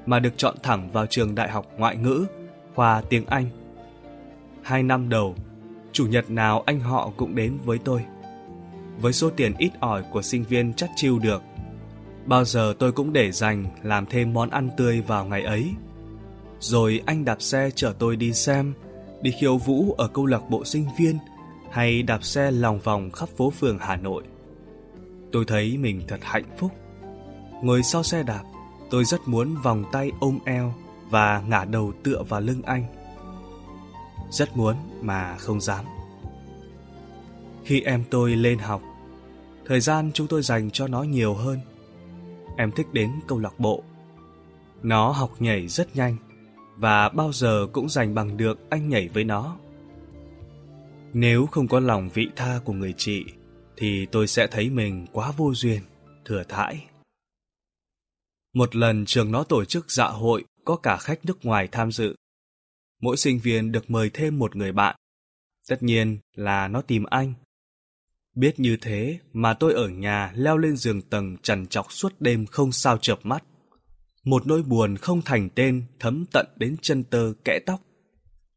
mà 0.06 0.20
được 0.20 0.38
chọn 0.38 0.56
thẳng 0.64 0.92
vào 0.92 1.06
trường 1.06 1.36
đại 1.36 1.50
học 1.50 1.66
ngoại 1.78 1.98
ngữ, 1.98 2.26
khoa 2.76 3.02
tiếng 3.10 3.26
Anh. 3.26 3.46
Hai 4.62 4.84
năm 4.84 5.10
đầu, 5.10 5.36
chủ 5.98 6.06
nhật 6.06 6.30
nào 6.30 6.64
anh 6.66 6.80
họ 6.80 7.12
cũng 7.18 7.36
đến 7.36 7.58
với 7.66 7.78
tôi. 7.78 8.06
Với 9.02 9.14
số 9.14 9.30
tiền 9.30 9.54
ít 9.58 9.72
ỏi 9.80 10.04
của 10.12 10.22
sinh 10.22 10.44
viên 10.44 10.74
chắc 10.74 10.90
chiêu 10.96 11.20
được, 11.20 11.44
bao 12.26 12.46
giờ 12.46 12.74
tôi 12.80 12.92
cũng 12.92 13.14
để 13.14 13.32
dành 13.32 13.66
làm 13.84 14.06
thêm 14.06 14.34
món 14.34 14.50
ăn 14.50 14.70
tươi 14.78 15.02
vào 15.02 15.26
ngày 15.26 15.44
ấy. 15.44 15.70
Rồi 16.60 17.02
anh 17.06 17.26
đạp 17.26 17.42
xe 17.42 17.70
chở 17.76 17.94
tôi 18.00 18.16
đi 18.16 18.34
xem, 18.34 18.74
đi 19.22 19.32
khiêu 19.40 19.58
vũ 19.58 19.96
ở 19.98 20.08
câu 20.08 20.26
lạc 20.26 20.50
bộ 20.50 20.66
sinh 20.66 20.86
viên 21.00 21.18
hay 21.72 22.04
đạp 22.04 22.24
xe 22.24 22.52
lòng 22.52 22.80
vòng 22.80 23.12
khắp 23.12 23.30
phố 23.38 23.50
phường 23.50 23.78
Hà 23.80 23.96
Nội. 23.96 24.24
Tôi 25.32 25.46
thấy 25.48 25.78
mình 25.78 26.02
thật 26.08 26.20
hạnh 26.22 26.58
phúc. 26.58 26.72
Ngồi 27.64 27.84
sau 27.84 28.04
xe 28.04 28.24
đạp, 28.24 28.44
tôi 28.90 29.06
rất 29.06 29.20
muốn 29.26 29.56
vòng 29.64 29.84
tay 29.92 30.12
ôm 30.20 30.40
eo 30.46 30.74
và 31.10 31.42
ngả 31.48 31.66
đầu 31.66 31.94
tựa 32.04 32.24
vào 32.30 32.42
lưng 32.42 32.62
anh. 32.66 32.97
Rất 34.32 34.58
muốn 34.58 34.76
mà 35.02 35.38
không 35.38 35.62
dám. 35.62 35.86
Khi 37.64 37.82
em 37.82 38.04
tôi 38.10 38.36
lên 38.36 38.60
học, 38.60 38.82
thời 39.66 39.80
gian 39.80 40.12
chúng 40.14 40.28
tôi 40.28 40.42
dành 40.42 40.72
cho 40.72 40.88
nó 40.88 41.04
nhiều 41.04 41.34
hơn. 41.34 41.60
Em 42.58 42.72
thích 42.72 42.88
đến 42.94 43.12
câu 43.28 43.40
lạc 43.40 43.60
bộ. 43.60 43.84
Nó 44.84 45.12
học 45.12 45.32
nhảy 45.40 45.68
rất 45.68 45.96
nhanh 45.96 46.16
và 46.76 47.10
bao 47.10 47.34
giờ 47.34 47.68
cũng 47.74 47.90
giành 47.90 48.16
bằng 48.16 48.38
được 48.38 48.70
anh 48.70 48.90
nhảy 48.90 49.08
với 49.08 49.24
nó. 49.24 49.58
Nếu 51.14 51.46
không 51.46 51.68
có 51.68 51.80
lòng 51.80 52.10
vị 52.14 52.30
tha 52.36 52.60
của 52.66 52.74
người 52.74 52.94
chị 52.98 53.26
thì 53.78 54.06
tôi 54.06 54.28
sẽ 54.28 54.48
thấy 54.48 54.70
mình 54.70 55.08
quá 55.12 55.32
vô 55.38 55.54
duyên, 55.54 55.82
thừa 56.26 56.44
thãi. 56.50 56.86
Một 58.54 58.76
lần 58.76 59.06
trường 59.06 59.32
nó 59.32 59.44
tổ 59.44 59.66
chức 59.66 59.92
dạ 59.92 60.08
hội 60.08 60.44
có 60.66 60.76
cả 60.76 60.98
khách 60.98 61.26
nước 61.26 61.46
ngoài 61.46 61.68
tham 61.72 61.92
dự. 61.92 62.16
Mỗi 63.02 63.18
sinh 63.18 63.40
viên 63.40 63.72
được 63.72 63.90
mời 63.90 64.10
thêm 64.14 64.40
một 64.40 64.56
người 64.56 64.72
bạn. 64.72 64.96
Tất 65.70 65.84
nhiên 65.84 66.20
là 66.34 66.68
nó 66.68 66.82
tìm 66.82 67.04
anh. 67.04 67.34
Biết 68.36 68.60
như 68.60 68.78
thế 68.82 69.20
mà 69.34 69.54
tôi 69.54 69.74
ở 69.74 69.88
nhà 69.88 70.32
leo 70.36 70.58
lên 70.58 70.78
giường 70.78 71.02
tầng 71.02 71.38
trằn 71.44 71.68
trọc 71.68 71.92
suốt 71.92 72.14
đêm 72.20 72.46
không 72.46 72.72
sao 72.72 72.98
chợp 72.98 73.20
mắt. 73.24 73.44
Một 74.24 74.48
nỗi 74.48 74.64
buồn 74.64 74.98
không 74.98 75.22
thành 75.22 75.50
tên 75.56 75.86
thấm 76.00 76.26
tận 76.32 76.46
đến 76.56 76.76
chân 76.82 77.04
tơ 77.04 77.34
kẽ 77.46 77.60
tóc. 77.66 77.82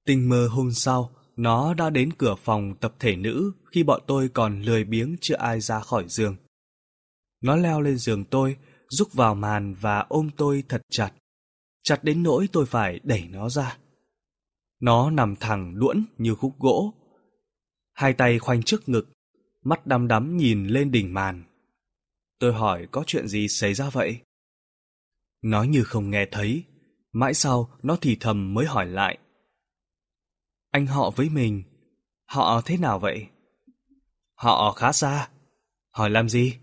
Tình 0.07 0.29
mơ 0.29 0.49
hôm 0.51 0.73
sau, 0.73 1.11
nó 1.37 1.75
đã 1.75 1.91
đến 1.91 2.11
cửa 2.19 2.35
phòng 2.35 2.75
tập 2.81 2.95
thể 2.99 3.17
nữ 3.17 3.53
khi 3.73 3.83
bọn 3.83 4.01
tôi 4.07 4.29
còn 4.29 4.63
lười 4.63 4.85
biếng 4.85 5.17
chưa 5.21 5.37
ai 5.37 5.61
ra 5.61 5.81
khỏi 5.81 6.05
giường. 6.09 6.37
Nó 7.43 7.57
leo 7.57 7.81
lên 7.81 7.97
giường 7.97 8.25
tôi, 8.25 8.57
rúc 8.89 9.13
vào 9.13 9.35
màn 9.35 9.75
và 9.75 10.07
ôm 10.09 10.31
tôi 10.37 10.65
thật 10.69 10.83
chặt. 10.91 11.13
Chặt 11.83 12.05
đến 12.05 12.23
nỗi 12.23 12.49
tôi 12.53 12.67
phải 12.67 13.01
đẩy 13.03 13.29
nó 13.29 13.49
ra. 13.49 13.77
Nó 14.81 15.11
nằm 15.11 15.37
thẳng 15.37 15.79
đuỗn 15.79 16.05
như 16.19 16.35
khúc 16.35 16.59
gỗ. 16.59 16.95
Hai 17.93 18.13
tay 18.13 18.39
khoanh 18.39 18.63
trước 18.63 18.89
ngực, 18.89 19.09
mắt 19.63 19.87
đăm 19.87 20.09
đắm 20.09 20.37
nhìn 20.37 20.67
lên 20.67 20.91
đỉnh 20.91 21.15
màn. 21.15 21.45
Tôi 22.39 22.53
hỏi 22.53 22.89
có 22.91 23.05
chuyện 23.07 23.29
gì 23.29 23.49
xảy 23.49 23.75
ra 23.75 23.91
vậy? 23.91 24.21
Nó 25.43 25.63
như 25.63 25.85
không 25.85 26.11
nghe 26.11 26.27
thấy. 26.31 26.65
Mãi 27.13 27.35
sau, 27.35 27.71
nó 27.83 27.97
thì 28.01 28.17
thầm 28.21 28.55
mới 28.55 28.67
hỏi 28.67 28.87
lại. 28.87 29.19
Anh 30.71 30.87
họ 30.87 31.11
với 31.11 31.29
mình, 31.29 31.63
họ 32.25 32.61
thế 32.65 32.77
nào 32.77 32.99
vậy? 32.99 33.27
Họ 34.35 34.73
khá 34.73 34.93
xa. 34.93 35.29
Hỏi 35.91 36.11
làm 36.11 36.29
gì? 36.29 36.59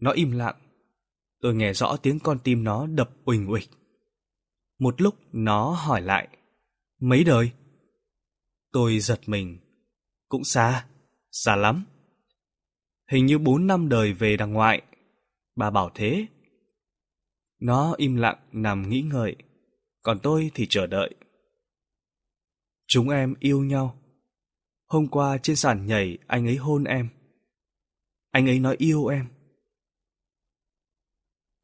Nó 0.00 0.10
im 0.10 0.30
lặng. 0.30 0.56
Tôi 1.40 1.54
nghe 1.54 1.72
rõ 1.72 1.96
tiếng 1.96 2.18
con 2.18 2.38
tim 2.44 2.64
nó 2.64 2.86
đập 2.86 3.10
uỳnh 3.24 3.50
uịch. 3.50 3.70
Một 4.78 5.00
lúc 5.00 5.14
nó 5.32 5.70
hỏi 5.70 6.02
lại. 6.02 6.37
Mấy 7.00 7.24
đời? 7.24 7.52
Tôi 8.72 9.00
giật 9.00 9.20
mình. 9.26 9.58
Cũng 10.28 10.44
xa, 10.44 10.86
xa 11.30 11.56
lắm. 11.56 11.84
Hình 13.10 13.26
như 13.26 13.38
bốn 13.38 13.66
năm 13.66 13.88
đời 13.88 14.12
về 14.12 14.36
đằng 14.36 14.52
ngoại. 14.52 14.82
Bà 15.56 15.70
bảo 15.70 15.90
thế. 15.94 16.26
Nó 17.60 17.94
im 17.96 18.16
lặng 18.16 18.48
nằm 18.52 18.88
nghĩ 18.88 19.02
ngợi, 19.02 19.36
còn 20.02 20.18
tôi 20.22 20.50
thì 20.54 20.66
chờ 20.70 20.86
đợi. 20.86 21.14
Chúng 22.86 23.10
em 23.10 23.34
yêu 23.40 23.64
nhau. 23.64 23.98
Hôm 24.86 25.08
qua 25.08 25.38
trên 25.38 25.56
sàn 25.56 25.86
nhảy 25.86 26.18
anh 26.26 26.46
ấy 26.46 26.56
hôn 26.56 26.84
em. 26.84 27.08
Anh 28.30 28.46
ấy 28.46 28.60
nói 28.60 28.76
yêu 28.78 29.06
em. 29.06 29.28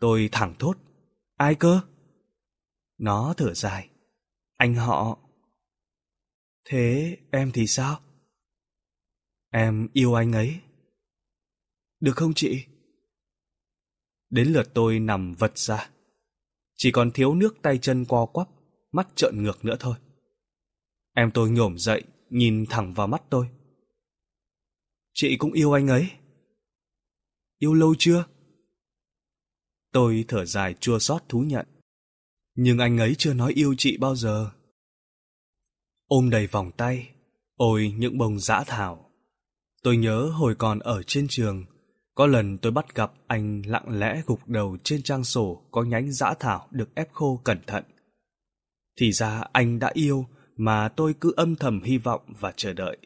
Tôi 0.01 0.29
thẳng 0.33 0.55
thốt. 0.59 0.79
Ai 1.37 1.55
cơ? 1.55 1.81
Nó 2.99 3.35
thở 3.37 3.55
dài. 3.55 3.89
Anh 4.57 4.75
họ. 4.75 5.24
Thế 6.65 7.17
em 7.31 7.51
thì 7.53 7.67
sao? 7.67 8.01
Em 9.51 9.89
yêu 9.93 10.15
anh 10.15 10.33
ấy. 10.33 10.61
Được 12.01 12.17
không 12.17 12.35
chị? 12.35 12.65
Đến 14.31 14.49
lượt 14.49 14.75
tôi 14.75 15.01
nằm 15.01 15.35
vật 15.35 15.59
ra. 15.59 15.91
Chỉ 16.77 16.91
còn 16.93 17.11
thiếu 17.11 17.35
nước 17.35 17.57
tay 17.63 17.79
chân 17.79 18.05
co 18.05 18.27
quắp, 18.27 18.49
mắt 18.93 19.09
trợn 19.15 19.43
ngược 19.43 19.65
nữa 19.65 19.77
thôi. 19.81 19.97
Em 21.15 21.31
tôi 21.35 21.51
nhổm 21.51 21.79
dậy, 21.79 22.03
nhìn 22.31 22.67
thẳng 22.71 22.95
vào 22.95 23.07
mắt 23.07 23.23
tôi. 23.31 23.49
Chị 25.13 25.37
cũng 25.37 25.53
yêu 25.53 25.73
anh 25.73 25.89
ấy. 25.89 26.11
Yêu 27.59 27.75
lâu 27.75 27.95
chưa? 27.99 28.25
Tôi 29.93 30.25
thở 30.29 30.45
dài 30.45 30.75
chua 30.81 30.99
xót 30.99 31.23
thú 31.29 31.41
nhận. 31.41 31.67
Nhưng 32.55 32.79
anh 32.79 32.99
ấy 32.99 33.15
chưa 33.19 33.35
nói 33.35 33.53
yêu 33.53 33.75
chị 33.79 33.97
bao 33.97 34.17
giờ. 34.17 34.51
Ôm 36.07 36.31
đầy 36.31 36.47
vòng 36.47 36.71
tay, 36.77 37.11
ôi 37.57 37.95
những 37.97 38.19
bông 38.19 38.39
dã 38.39 38.65
thảo. 38.67 39.11
Tôi 39.83 39.97
nhớ 39.97 40.31
hồi 40.35 40.55
còn 40.55 40.79
ở 40.79 41.03
trên 41.03 41.27
trường, 41.31 41.65
có 42.15 42.27
lần 42.27 42.59
tôi 42.59 42.73
bắt 42.73 42.95
gặp 42.95 43.13
anh 43.27 43.63
lặng 43.67 43.99
lẽ 43.99 44.23
gục 44.27 44.49
đầu 44.49 44.77
trên 44.85 45.03
trang 45.03 45.25
sổ 45.25 45.63
có 45.71 45.83
nhánh 45.83 46.13
dã 46.13 46.35
thảo 46.41 46.69
được 46.71 46.95
ép 46.95 47.13
khô 47.13 47.41
cẩn 47.45 47.59
thận. 47.67 47.85
Thì 49.01 49.13
ra 49.13 49.45
anh 49.53 49.79
đã 49.79 49.91
yêu 49.95 50.27
mà 50.57 50.89
tôi 50.89 51.15
cứ 51.21 51.33
âm 51.37 51.57
thầm 51.57 51.83
hy 51.83 51.99
vọng 51.99 52.23
và 52.41 52.53
chờ 52.57 52.73
đợi. 52.73 52.97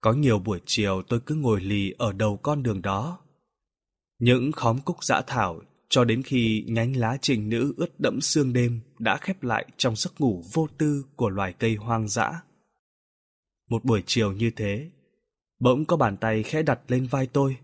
Có 0.00 0.12
nhiều 0.12 0.38
buổi 0.38 0.60
chiều 0.66 1.02
tôi 1.08 1.20
cứ 1.26 1.34
ngồi 1.34 1.60
lì 1.60 1.94
ở 1.98 2.12
đầu 2.12 2.36
con 2.36 2.62
đường 2.62 2.82
đó. 2.82 3.18
Những 4.18 4.52
khóm 4.52 4.80
cúc 4.80 5.04
dã 5.04 5.22
thảo 5.26 5.60
cho 5.92 6.04
đến 6.04 6.22
khi 6.22 6.64
nhánh 6.66 6.96
lá 6.96 7.16
trình 7.22 7.48
nữ 7.48 7.74
ướt 7.76 8.00
đẫm 8.00 8.20
sương 8.20 8.52
đêm 8.52 8.80
đã 8.98 9.16
khép 9.16 9.42
lại 9.42 9.66
trong 9.76 9.96
giấc 9.96 10.20
ngủ 10.20 10.42
vô 10.52 10.68
tư 10.78 11.04
của 11.16 11.28
loài 11.28 11.54
cây 11.58 11.74
hoang 11.74 12.08
dã. 12.08 12.42
Một 13.68 13.84
buổi 13.84 14.02
chiều 14.06 14.32
như 14.32 14.50
thế, 14.56 14.90
bỗng 15.58 15.84
có 15.84 15.96
bàn 15.96 16.16
tay 16.16 16.42
khẽ 16.42 16.62
đặt 16.62 16.80
lên 16.88 17.06
vai 17.06 17.26
tôi. 17.26 17.56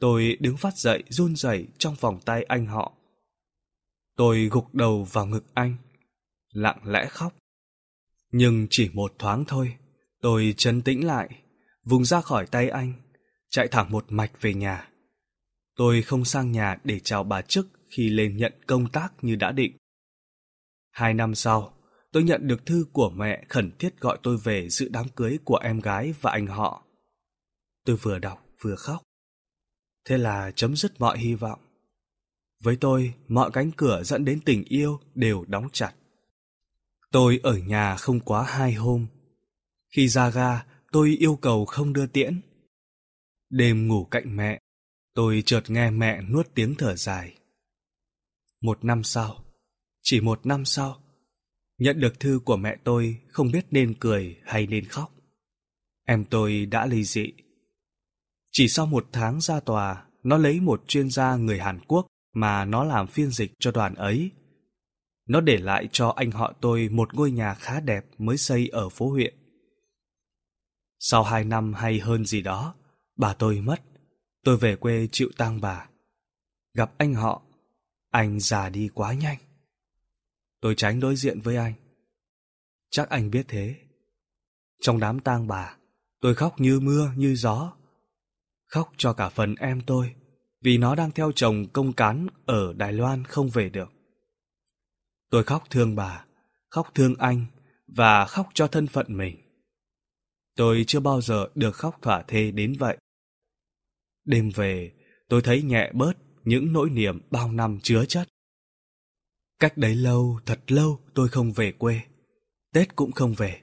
Tôi 0.00 0.36
đứng 0.40 0.56
phát 0.56 0.76
dậy 0.76 1.02
run 1.08 1.36
rẩy 1.36 1.66
trong 1.78 1.94
vòng 2.00 2.20
tay 2.24 2.42
anh 2.42 2.66
họ. 2.66 2.92
Tôi 4.16 4.48
gục 4.50 4.74
đầu 4.74 5.04
vào 5.04 5.26
ngực 5.26 5.44
anh, 5.54 5.76
lặng 6.52 6.80
lẽ 6.84 7.06
khóc. 7.10 7.34
Nhưng 8.30 8.66
chỉ 8.70 8.90
một 8.92 9.12
thoáng 9.18 9.44
thôi, 9.44 9.76
tôi 10.20 10.54
chấn 10.56 10.82
tĩnh 10.82 11.06
lại, 11.06 11.28
vùng 11.84 12.04
ra 12.04 12.20
khỏi 12.20 12.46
tay 12.46 12.68
anh, 12.68 12.92
chạy 13.50 13.68
thẳng 13.68 13.90
một 13.90 14.04
mạch 14.08 14.32
về 14.40 14.54
nhà. 14.54 14.88
Tôi 15.78 16.02
không 16.02 16.24
sang 16.24 16.52
nhà 16.52 16.76
để 16.84 17.00
chào 17.00 17.24
bà 17.24 17.42
chức 17.42 17.68
khi 17.88 18.08
lên 18.08 18.36
nhận 18.36 18.52
công 18.66 18.90
tác 18.92 19.12
như 19.22 19.36
đã 19.36 19.52
định. 19.52 19.76
Hai 20.90 21.14
năm 21.14 21.34
sau, 21.34 21.74
tôi 22.12 22.22
nhận 22.22 22.46
được 22.46 22.66
thư 22.66 22.86
của 22.92 23.10
mẹ 23.10 23.44
khẩn 23.48 23.70
thiết 23.78 24.00
gọi 24.00 24.18
tôi 24.22 24.36
về 24.44 24.68
dự 24.68 24.88
đám 24.88 25.08
cưới 25.08 25.38
của 25.44 25.56
em 25.56 25.80
gái 25.80 26.14
và 26.20 26.30
anh 26.30 26.46
họ. 26.46 26.84
Tôi 27.84 27.96
vừa 27.96 28.18
đọc 28.18 28.46
vừa 28.62 28.74
khóc. 28.74 29.02
Thế 30.04 30.18
là 30.18 30.50
chấm 30.54 30.76
dứt 30.76 31.00
mọi 31.00 31.18
hy 31.18 31.34
vọng. 31.34 31.60
Với 32.62 32.76
tôi, 32.76 33.14
mọi 33.28 33.50
cánh 33.50 33.70
cửa 33.76 34.02
dẫn 34.02 34.24
đến 34.24 34.40
tình 34.44 34.64
yêu 34.64 35.00
đều 35.14 35.44
đóng 35.48 35.68
chặt. 35.72 35.94
Tôi 37.12 37.40
ở 37.42 37.56
nhà 37.58 37.96
không 37.96 38.20
quá 38.20 38.42
hai 38.42 38.72
hôm. 38.72 39.06
Khi 39.96 40.08
ra 40.08 40.30
ga, 40.30 40.64
tôi 40.92 41.16
yêu 41.18 41.36
cầu 41.36 41.64
không 41.64 41.92
đưa 41.92 42.06
tiễn. 42.06 42.40
Đêm 43.50 43.88
ngủ 43.88 44.04
cạnh 44.04 44.36
mẹ, 44.36 44.60
tôi 45.18 45.42
chợt 45.46 45.70
nghe 45.70 45.90
mẹ 45.90 46.22
nuốt 46.22 46.46
tiếng 46.54 46.74
thở 46.74 46.96
dài. 46.96 47.34
Một 48.62 48.84
năm 48.84 49.04
sau, 49.04 49.44
chỉ 50.02 50.20
một 50.20 50.46
năm 50.46 50.64
sau, 50.64 51.02
nhận 51.78 52.00
được 52.00 52.20
thư 52.20 52.40
của 52.44 52.56
mẹ 52.56 52.76
tôi 52.84 53.20
không 53.28 53.50
biết 53.52 53.66
nên 53.70 53.94
cười 54.00 54.36
hay 54.44 54.66
nên 54.66 54.84
khóc. 54.84 55.12
Em 56.04 56.24
tôi 56.24 56.66
đã 56.66 56.86
ly 56.86 57.04
dị. 57.04 57.32
Chỉ 58.52 58.68
sau 58.68 58.86
một 58.86 59.08
tháng 59.12 59.40
ra 59.40 59.60
tòa, 59.60 60.04
nó 60.22 60.36
lấy 60.36 60.60
một 60.60 60.84
chuyên 60.88 61.10
gia 61.10 61.36
người 61.36 61.58
Hàn 61.58 61.80
Quốc 61.88 62.06
mà 62.34 62.64
nó 62.64 62.84
làm 62.84 63.06
phiên 63.06 63.30
dịch 63.30 63.52
cho 63.60 63.70
đoàn 63.70 63.94
ấy. 63.94 64.30
Nó 65.28 65.40
để 65.40 65.56
lại 65.56 65.88
cho 65.92 66.08
anh 66.16 66.30
họ 66.30 66.52
tôi 66.60 66.88
một 66.88 67.14
ngôi 67.14 67.30
nhà 67.30 67.54
khá 67.54 67.80
đẹp 67.80 68.04
mới 68.18 68.36
xây 68.36 68.68
ở 68.68 68.88
phố 68.88 69.10
huyện. 69.10 69.34
Sau 70.98 71.22
hai 71.22 71.44
năm 71.44 71.74
hay 71.74 71.98
hơn 71.98 72.24
gì 72.24 72.42
đó, 72.42 72.74
bà 73.16 73.34
tôi 73.34 73.60
mất. 73.60 73.82
Tôi 74.44 74.56
về 74.56 74.76
quê 74.76 75.08
chịu 75.12 75.28
tang 75.36 75.60
bà. 75.60 75.88
Gặp 76.74 76.92
anh 76.98 77.14
họ, 77.14 77.42
anh 78.10 78.40
già 78.40 78.68
đi 78.68 78.88
quá 78.94 79.12
nhanh. 79.12 79.38
Tôi 80.60 80.74
tránh 80.74 81.00
đối 81.00 81.16
diện 81.16 81.40
với 81.40 81.56
anh. 81.56 81.74
Chắc 82.90 83.08
anh 83.08 83.30
biết 83.30 83.44
thế. 83.48 83.76
Trong 84.80 85.00
đám 85.00 85.20
tang 85.20 85.46
bà, 85.46 85.76
tôi 86.20 86.34
khóc 86.34 86.60
như 86.60 86.80
mưa 86.80 87.10
như 87.16 87.34
gió. 87.34 87.72
Khóc 88.66 88.92
cho 88.96 89.12
cả 89.12 89.28
phần 89.28 89.54
em 89.54 89.80
tôi, 89.86 90.14
vì 90.60 90.78
nó 90.78 90.94
đang 90.94 91.10
theo 91.10 91.32
chồng 91.32 91.66
công 91.72 91.92
cán 91.92 92.26
ở 92.46 92.72
Đài 92.72 92.92
Loan 92.92 93.24
không 93.24 93.48
về 93.48 93.68
được. 93.68 93.92
Tôi 95.30 95.44
khóc 95.44 95.64
thương 95.70 95.96
bà, 95.96 96.24
khóc 96.70 96.90
thương 96.94 97.14
anh 97.14 97.46
và 97.86 98.26
khóc 98.26 98.48
cho 98.54 98.66
thân 98.66 98.86
phận 98.86 99.16
mình. 99.16 99.36
Tôi 100.56 100.84
chưa 100.86 101.00
bao 101.00 101.20
giờ 101.20 101.48
được 101.54 101.72
khóc 101.72 102.02
thỏa 102.02 102.22
thê 102.22 102.50
đến 102.50 102.76
vậy. 102.78 102.98
Đêm 104.28 104.50
về, 104.50 104.92
tôi 105.28 105.42
thấy 105.42 105.62
nhẹ 105.62 105.90
bớt 105.94 106.12
những 106.44 106.72
nỗi 106.72 106.90
niềm 106.90 107.20
bao 107.30 107.52
năm 107.52 107.78
chứa 107.82 108.04
chất. 108.04 108.28
Cách 109.58 109.78
đấy 109.78 109.94
lâu, 109.94 110.40
thật 110.46 110.60
lâu 110.72 111.00
tôi 111.14 111.28
không 111.28 111.52
về 111.52 111.72
quê. 111.72 112.00
Tết 112.74 112.96
cũng 112.96 113.12
không 113.12 113.34
về. 113.34 113.60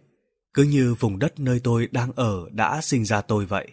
Cứ 0.54 0.63
như 0.63 0.95
vùng 0.99 1.19
đất 1.19 1.39
nơi 1.39 1.60
tôi 1.63 1.88
đang 1.91 2.12
ở 2.12 2.49
đã 2.51 2.82
sinh 2.82 3.06
ra 3.06 3.21
tôi 3.21 3.45
vậy. 3.45 3.67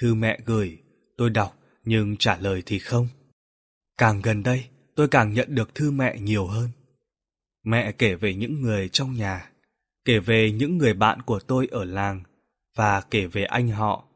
Thư 0.00 0.14
mẹ 0.14 0.40
gửi, 0.44 0.78
tôi 1.16 1.30
đọc 1.30 1.58
nhưng 1.84 2.16
trả 2.16 2.38
lời 2.38 2.62
thì 2.66 2.78
không. 2.78 3.08
Càng 3.98 4.20
gần 4.22 4.42
đây, 4.42 4.64
tôi 4.94 5.08
càng 5.08 5.32
nhận 5.32 5.54
được 5.54 5.74
thư 5.74 5.90
mẹ 5.90 6.18
nhiều 6.18 6.46
hơn. 6.46 6.68
Mẹ 7.64 7.92
kể 7.92 8.14
về 8.14 8.34
những 8.34 8.62
người 8.62 8.88
trong 8.88 9.14
nhà, 9.14 9.50
kể 10.04 10.18
về 10.18 10.52
những 10.52 10.78
người 10.78 10.94
bạn 10.94 11.22
của 11.22 11.40
tôi 11.40 11.68
ở 11.70 11.84
làng 11.84 12.22
và 12.76 13.00
kể 13.00 13.26
về 13.26 13.44
anh 13.44 13.68
họ. 13.68 14.08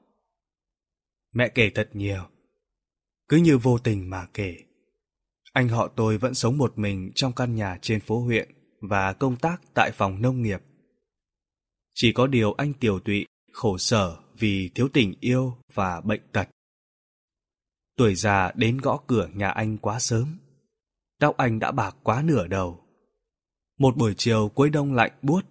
Mẹ 1.33 1.49
kể 1.49 1.71
thật 1.75 1.90
nhiều, 1.93 2.23
cứ 3.29 3.37
như 3.37 3.59
vô 3.59 3.79
tình 3.79 4.11
mà 4.11 4.27
kể. 4.35 4.57
Anh 5.53 5.69
họ 5.69 5.88
tôi 5.97 6.19
vẫn 6.19 6.35
sống 6.35 6.59
một 6.59 6.79
mình 6.79 7.12
trong 7.14 7.33
căn 7.33 7.55
nhà 7.55 7.79
trên 7.83 8.01
phố 8.01 8.21
huyện 8.21 8.49
và 8.81 9.12
công 9.12 9.37
tác 9.37 9.62
tại 9.75 9.90
phòng 9.95 10.23
nông 10.23 10.43
nghiệp. 10.43 10.61
Chỉ 11.95 12.12
có 12.12 12.27
điều 12.27 12.53
anh 12.53 12.73
tiểu 12.73 13.01
tụy, 13.01 13.27
khổ 13.53 13.79
sở 13.79 14.16
vì 14.38 14.71
thiếu 14.75 14.88
tình 14.93 15.14
yêu 15.21 15.57
và 15.75 16.01
bệnh 16.01 16.23
tật. 16.33 16.49
Tuổi 17.97 18.14
già 18.14 18.53
đến 18.55 18.79
gõ 18.79 19.01
cửa 19.07 19.29
nhà 19.35 19.49
anh 19.49 19.79
quá 19.79 19.99
sớm. 20.01 20.38
Tóc 21.21 21.37
anh 21.37 21.59
đã 21.59 21.73
bạc 21.73 21.97
quá 22.03 22.23
nửa 22.23 22.47
đầu. 22.47 22.85
Một 23.79 23.97
buổi 23.97 24.14
chiều 24.16 24.49
cuối 24.55 24.71
đông 24.71 24.95
lạnh 24.95 25.12
buốt, 25.23 25.47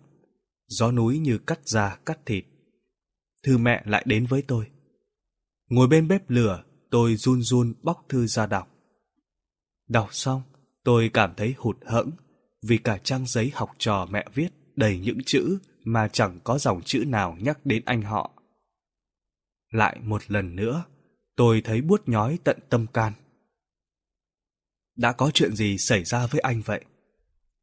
gió 0.67 0.91
núi 0.91 1.19
như 1.19 1.37
cắt 1.37 1.59
da 1.63 1.95
cắt 2.05 2.25
thịt. 2.25 2.45
Thư 3.43 3.57
mẹ 3.57 3.83
lại 3.85 4.03
đến 4.05 4.25
với 4.25 4.41
tôi. 4.41 4.67
Ngồi 5.69 5.87
bên 5.87 6.07
bếp 6.07 6.29
lửa, 6.29 6.63
tôi 6.89 7.15
run 7.15 7.41
run 7.41 7.73
bóc 7.83 8.05
thư 8.09 8.27
ra 8.27 8.45
đọc. 8.45 8.67
Đọc 9.87 10.09
xong, 10.11 10.41
tôi 10.83 11.09
cảm 11.13 11.33
thấy 11.37 11.55
hụt 11.57 11.77
hẫng 11.85 12.11
vì 12.61 12.77
cả 12.77 12.97
trang 12.97 13.25
giấy 13.27 13.51
học 13.53 13.71
trò 13.77 14.07
mẹ 14.11 14.25
viết 14.33 14.49
đầy 14.75 14.99
những 14.99 15.17
chữ 15.25 15.59
mà 15.83 16.07
chẳng 16.07 16.39
có 16.43 16.57
dòng 16.57 16.81
chữ 16.81 17.03
nào 17.07 17.37
nhắc 17.39 17.65
đến 17.65 17.83
anh 17.85 18.01
họ. 18.01 18.31
Lại 19.71 19.99
một 20.03 20.31
lần 20.31 20.55
nữa, 20.55 20.83
tôi 21.35 21.61
thấy 21.61 21.81
buốt 21.81 22.09
nhói 22.09 22.39
tận 22.43 22.59
tâm 22.69 22.87
can. 22.87 23.13
Đã 24.95 25.11
có 25.11 25.31
chuyện 25.33 25.55
gì 25.55 25.77
xảy 25.77 26.03
ra 26.03 26.27
với 26.27 26.41
anh 26.41 26.61
vậy? 26.61 26.85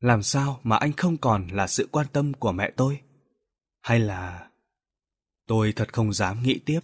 Làm 0.01 0.23
sao 0.23 0.61
mà 0.63 0.77
anh 0.77 0.93
không 0.93 1.17
còn 1.17 1.49
là 1.49 1.67
sự 1.67 1.89
quan 1.93 2.07
tâm 2.13 2.35
của 2.35 2.53
mẹ 2.53 2.71
tôi? 2.77 3.01
Hay 3.83 3.99
là... 4.01 4.51
Tôi 5.47 5.73
thật 5.77 5.93
không 5.93 6.13
dám 6.13 6.43
nghĩ 6.43 6.61
tiếp. 6.67 6.81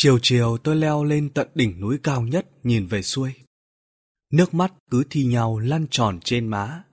Chiều 0.00 0.18
chiều 0.22 0.58
tôi 0.58 0.76
leo 0.76 1.04
lên 1.04 1.30
tận 1.30 1.48
đỉnh 1.54 1.80
núi 1.80 1.98
cao 2.02 2.22
nhất, 2.22 2.46
nhìn 2.62 2.86
về 2.86 3.02
xuôi. 3.02 3.32
Nước 4.32 4.54
mắt 4.54 4.72
cứ 4.90 5.04
thi 5.10 5.24
nhau 5.24 5.58
lăn 5.58 5.86
tròn 5.90 6.20
trên 6.24 6.48
má. 6.48 6.84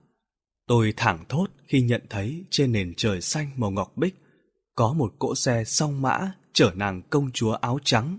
Tôi 0.66 0.92
thẳng 0.96 1.24
thốt 1.28 1.50
khi 1.66 1.82
nhận 1.82 2.02
thấy 2.10 2.44
trên 2.50 2.72
nền 2.72 2.94
trời 2.96 3.20
xanh 3.20 3.50
màu 3.56 3.70
ngọc 3.70 3.96
bích, 3.96 4.14
có 4.74 4.92
một 4.92 5.14
cỗ 5.18 5.34
xe 5.34 5.64
song 5.64 6.02
mã 6.02 6.32
chở 6.52 6.72
nàng 6.74 7.02
công 7.10 7.30
chúa 7.32 7.52
áo 7.52 7.78
trắng. 7.84 8.18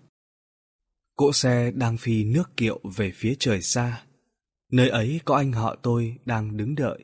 Cỗ 1.15 1.33
xe 1.33 1.71
đang 1.71 1.97
phi 1.97 2.23
nước 2.23 2.57
kiệu 2.57 2.79
về 2.95 3.11
phía 3.15 3.35
trời 3.39 3.61
xa. 3.61 4.03
Nơi 4.71 4.89
ấy 4.89 5.19
có 5.25 5.35
anh 5.35 5.51
họ 5.51 5.75
tôi 5.75 6.15
đang 6.25 6.57
đứng 6.57 6.75
đợi. 6.75 7.03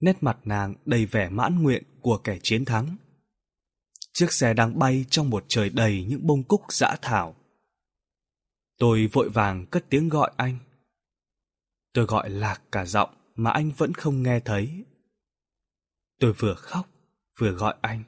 Nét 0.00 0.16
mặt 0.20 0.38
nàng 0.44 0.74
đầy 0.84 1.06
vẻ 1.06 1.28
mãn 1.28 1.62
nguyện 1.62 1.82
của 2.00 2.18
kẻ 2.18 2.38
chiến 2.42 2.64
thắng. 2.64 2.96
Chiếc 4.18 4.32
xe 4.32 4.54
đang 4.54 4.78
bay 4.78 5.04
trong 5.10 5.30
một 5.30 5.44
trời 5.48 5.70
đầy 5.70 6.04
những 6.08 6.26
bông 6.26 6.42
cúc 6.42 6.72
dã 6.72 6.96
thảo. 7.02 7.36
Tôi 8.78 9.06
vội 9.06 9.28
vàng 9.28 9.66
cất 9.66 9.84
tiếng 9.90 10.08
gọi 10.08 10.30
anh. 10.36 10.58
Tôi 11.92 12.04
gọi 12.04 12.30
lạc 12.30 12.62
cả 12.72 12.84
giọng 12.84 13.10
mà 13.34 13.50
anh 13.50 13.70
vẫn 13.76 13.94
không 13.94 14.22
nghe 14.22 14.40
thấy. 14.40 14.84
Tôi 16.20 16.32
vừa 16.32 16.54
khóc, 16.54 16.88
vừa 17.38 17.50
gọi 17.50 17.76
anh, 17.80 18.04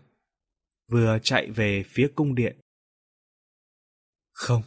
vừa 0.88 1.18
chạy 1.22 1.50
về 1.50 1.84
phía 1.86 2.12
cung 2.14 2.34
điện. 2.34 2.60
Không, 4.32 4.62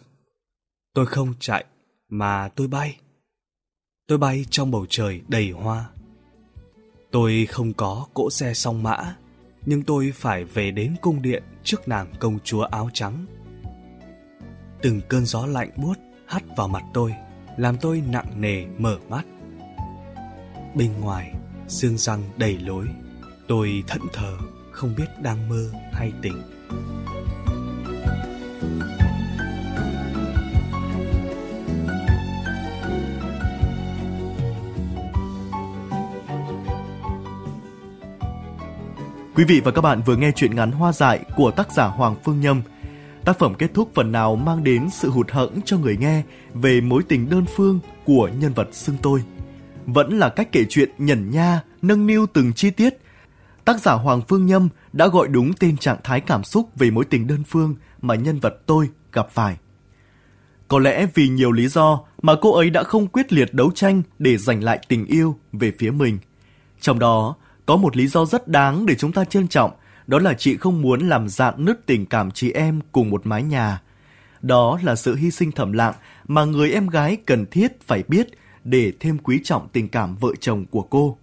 tôi 0.93 1.05
không 1.05 1.33
chạy, 1.39 1.65
mà 2.07 2.49
tôi 2.55 2.67
bay. 2.67 2.99
Tôi 4.07 4.17
bay 4.17 4.45
trong 4.49 4.71
bầu 4.71 4.85
trời 4.89 5.21
đầy 5.27 5.51
hoa. 5.51 5.91
Tôi 7.11 7.45
không 7.49 7.73
có 7.73 8.07
cỗ 8.13 8.29
xe 8.29 8.53
song 8.53 8.83
mã, 8.83 9.17
nhưng 9.65 9.83
tôi 9.83 10.11
phải 10.15 10.43
về 10.43 10.71
đến 10.71 10.95
cung 11.01 11.21
điện 11.21 11.43
trước 11.63 11.87
nàng 11.87 12.07
công 12.19 12.39
chúa 12.39 12.61
áo 12.63 12.89
trắng. 12.93 13.25
Từng 14.81 15.01
cơn 15.09 15.25
gió 15.25 15.45
lạnh 15.45 15.69
buốt 15.77 15.97
hắt 16.27 16.43
vào 16.57 16.67
mặt 16.67 16.83
tôi, 16.93 17.13
làm 17.57 17.77
tôi 17.77 18.03
nặng 18.07 18.41
nề 18.41 18.65
mở 18.77 18.97
mắt. 19.09 19.25
Bên 20.75 20.91
ngoài, 21.01 21.33
xương 21.67 21.97
răng 21.97 22.23
đầy 22.37 22.57
lối, 22.57 22.87
tôi 23.47 23.83
thẫn 23.87 24.01
thờ, 24.13 24.37
không 24.71 24.95
biết 24.97 25.21
đang 25.21 25.49
mơ 25.49 25.71
hay 25.91 26.11
tỉnh. 26.21 26.41
Quý 39.35 39.43
vị 39.43 39.61
và 39.63 39.71
các 39.71 39.81
bạn 39.81 40.01
vừa 40.05 40.15
nghe 40.15 40.31
chuyện 40.31 40.55
ngắn 40.55 40.71
Hoa 40.71 40.91
dại 40.91 41.19
của 41.35 41.51
tác 41.51 41.71
giả 41.71 41.85
Hoàng 41.85 42.15
Phương 42.23 42.39
Nhâm. 42.39 42.61
Tác 43.25 43.39
phẩm 43.39 43.53
kết 43.55 43.71
thúc 43.73 43.91
phần 43.93 44.11
nào 44.11 44.35
mang 44.35 44.63
đến 44.63 44.89
sự 44.89 45.09
hụt 45.09 45.31
hẫng 45.31 45.59
cho 45.65 45.77
người 45.77 45.97
nghe 45.97 46.23
về 46.53 46.81
mối 46.81 47.03
tình 47.07 47.29
đơn 47.29 47.45
phương 47.55 47.79
của 48.05 48.29
nhân 48.39 48.53
vật 48.53 48.67
xưng 48.71 48.95
tôi. 49.01 49.23
Vẫn 49.85 50.19
là 50.19 50.29
cách 50.29 50.51
kể 50.51 50.65
chuyện 50.69 50.89
nhẩn 50.97 51.31
nha, 51.31 51.61
nâng 51.81 52.07
niu 52.07 52.25
từng 52.33 52.53
chi 52.53 52.69
tiết. 52.69 52.93
Tác 53.65 53.81
giả 53.81 53.93
Hoàng 53.93 54.21
Phương 54.27 54.45
Nhâm 54.45 54.69
đã 54.93 55.07
gọi 55.07 55.27
đúng 55.27 55.53
tên 55.53 55.77
trạng 55.77 55.97
thái 56.03 56.21
cảm 56.21 56.43
xúc 56.43 56.69
về 56.75 56.91
mối 56.91 57.05
tình 57.05 57.27
đơn 57.27 57.43
phương 57.43 57.75
mà 58.01 58.15
nhân 58.15 58.39
vật 58.39 58.55
tôi 58.65 58.89
gặp 59.11 59.29
phải. 59.31 59.57
Có 60.67 60.79
lẽ 60.79 61.05
vì 61.13 61.27
nhiều 61.27 61.51
lý 61.51 61.67
do 61.67 61.99
mà 62.21 62.33
cô 62.41 62.53
ấy 62.53 62.69
đã 62.69 62.83
không 62.83 63.07
quyết 63.07 63.33
liệt 63.33 63.53
đấu 63.53 63.71
tranh 63.75 64.01
để 64.19 64.37
giành 64.37 64.63
lại 64.63 64.79
tình 64.87 65.05
yêu 65.05 65.37
về 65.53 65.71
phía 65.79 65.91
mình. 65.91 66.19
Trong 66.81 66.99
đó, 66.99 67.35
có 67.65 67.75
một 67.75 67.97
lý 67.97 68.07
do 68.07 68.25
rất 68.25 68.47
đáng 68.47 68.85
để 68.85 68.95
chúng 68.95 69.11
ta 69.11 69.25
trân 69.25 69.47
trọng, 69.47 69.71
đó 70.07 70.19
là 70.19 70.33
chị 70.33 70.57
không 70.57 70.81
muốn 70.81 71.09
làm 71.09 71.29
dạn 71.29 71.65
nứt 71.65 71.85
tình 71.85 72.05
cảm 72.05 72.31
chị 72.31 72.51
em 72.51 72.79
cùng 72.91 73.09
một 73.09 73.25
mái 73.25 73.43
nhà. 73.43 73.81
Đó 74.41 74.79
là 74.83 74.95
sự 74.95 75.15
hy 75.15 75.31
sinh 75.31 75.51
thầm 75.51 75.73
lặng 75.73 75.93
mà 76.27 76.45
người 76.45 76.71
em 76.71 76.87
gái 76.87 77.17
cần 77.25 77.45
thiết 77.45 77.81
phải 77.81 78.03
biết 78.07 78.27
để 78.63 78.93
thêm 78.99 79.17
quý 79.17 79.39
trọng 79.43 79.67
tình 79.69 79.89
cảm 79.89 80.15
vợ 80.15 80.29
chồng 80.39 80.65
của 80.65 80.81
cô. 80.81 81.17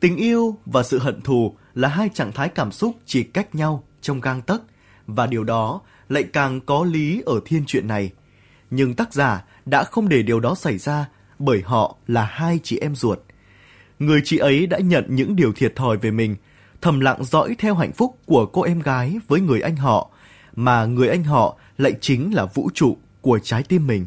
Tình 0.00 0.16
yêu 0.16 0.56
và 0.66 0.82
sự 0.82 0.98
hận 0.98 1.20
thù 1.20 1.56
là 1.74 1.88
hai 1.88 2.08
trạng 2.14 2.32
thái 2.32 2.48
cảm 2.48 2.72
xúc 2.72 2.96
chỉ 3.06 3.22
cách 3.22 3.54
nhau 3.54 3.84
trong 4.00 4.20
gang 4.20 4.42
tấc 4.42 4.62
và 5.06 5.26
điều 5.26 5.44
đó 5.44 5.80
lại 6.08 6.22
càng 6.22 6.60
có 6.60 6.84
lý 6.84 7.22
ở 7.26 7.40
thiên 7.44 7.64
truyện 7.66 7.88
này. 7.88 8.12
Nhưng 8.70 8.94
tác 8.94 9.14
giả 9.14 9.44
đã 9.66 9.84
không 9.84 10.08
để 10.08 10.22
điều 10.22 10.40
đó 10.40 10.54
xảy 10.54 10.78
ra 10.78 11.08
bởi 11.38 11.62
họ 11.64 11.96
là 12.06 12.24
hai 12.24 12.60
chị 12.62 12.78
em 12.78 12.94
ruột. 12.94 13.18
Người 13.98 14.20
chị 14.24 14.38
ấy 14.38 14.66
đã 14.66 14.78
nhận 14.78 15.04
những 15.08 15.36
điều 15.36 15.52
thiệt 15.52 15.76
thòi 15.76 15.96
về 15.96 16.10
mình, 16.10 16.36
thầm 16.80 17.00
lặng 17.00 17.24
dõi 17.24 17.56
theo 17.58 17.74
hạnh 17.74 17.92
phúc 17.92 18.18
của 18.26 18.46
cô 18.46 18.62
em 18.62 18.80
gái 18.80 19.16
với 19.28 19.40
người 19.40 19.60
anh 19.60 19.76
họ, 19.76 20.10
mà 20.56 20.84
người 20.84 21.08
anh 21.08 21.24
họ 21.24 21.56
lại 21.78 21.92
chính 22.00 22.34
là 22.34 22.44
vũ 22.44 22.70
trụ 22.74 22.96
của 23.20 23.38
trái 23.38 23.62
tim 23.62 23.86
mình. 23.86 24.06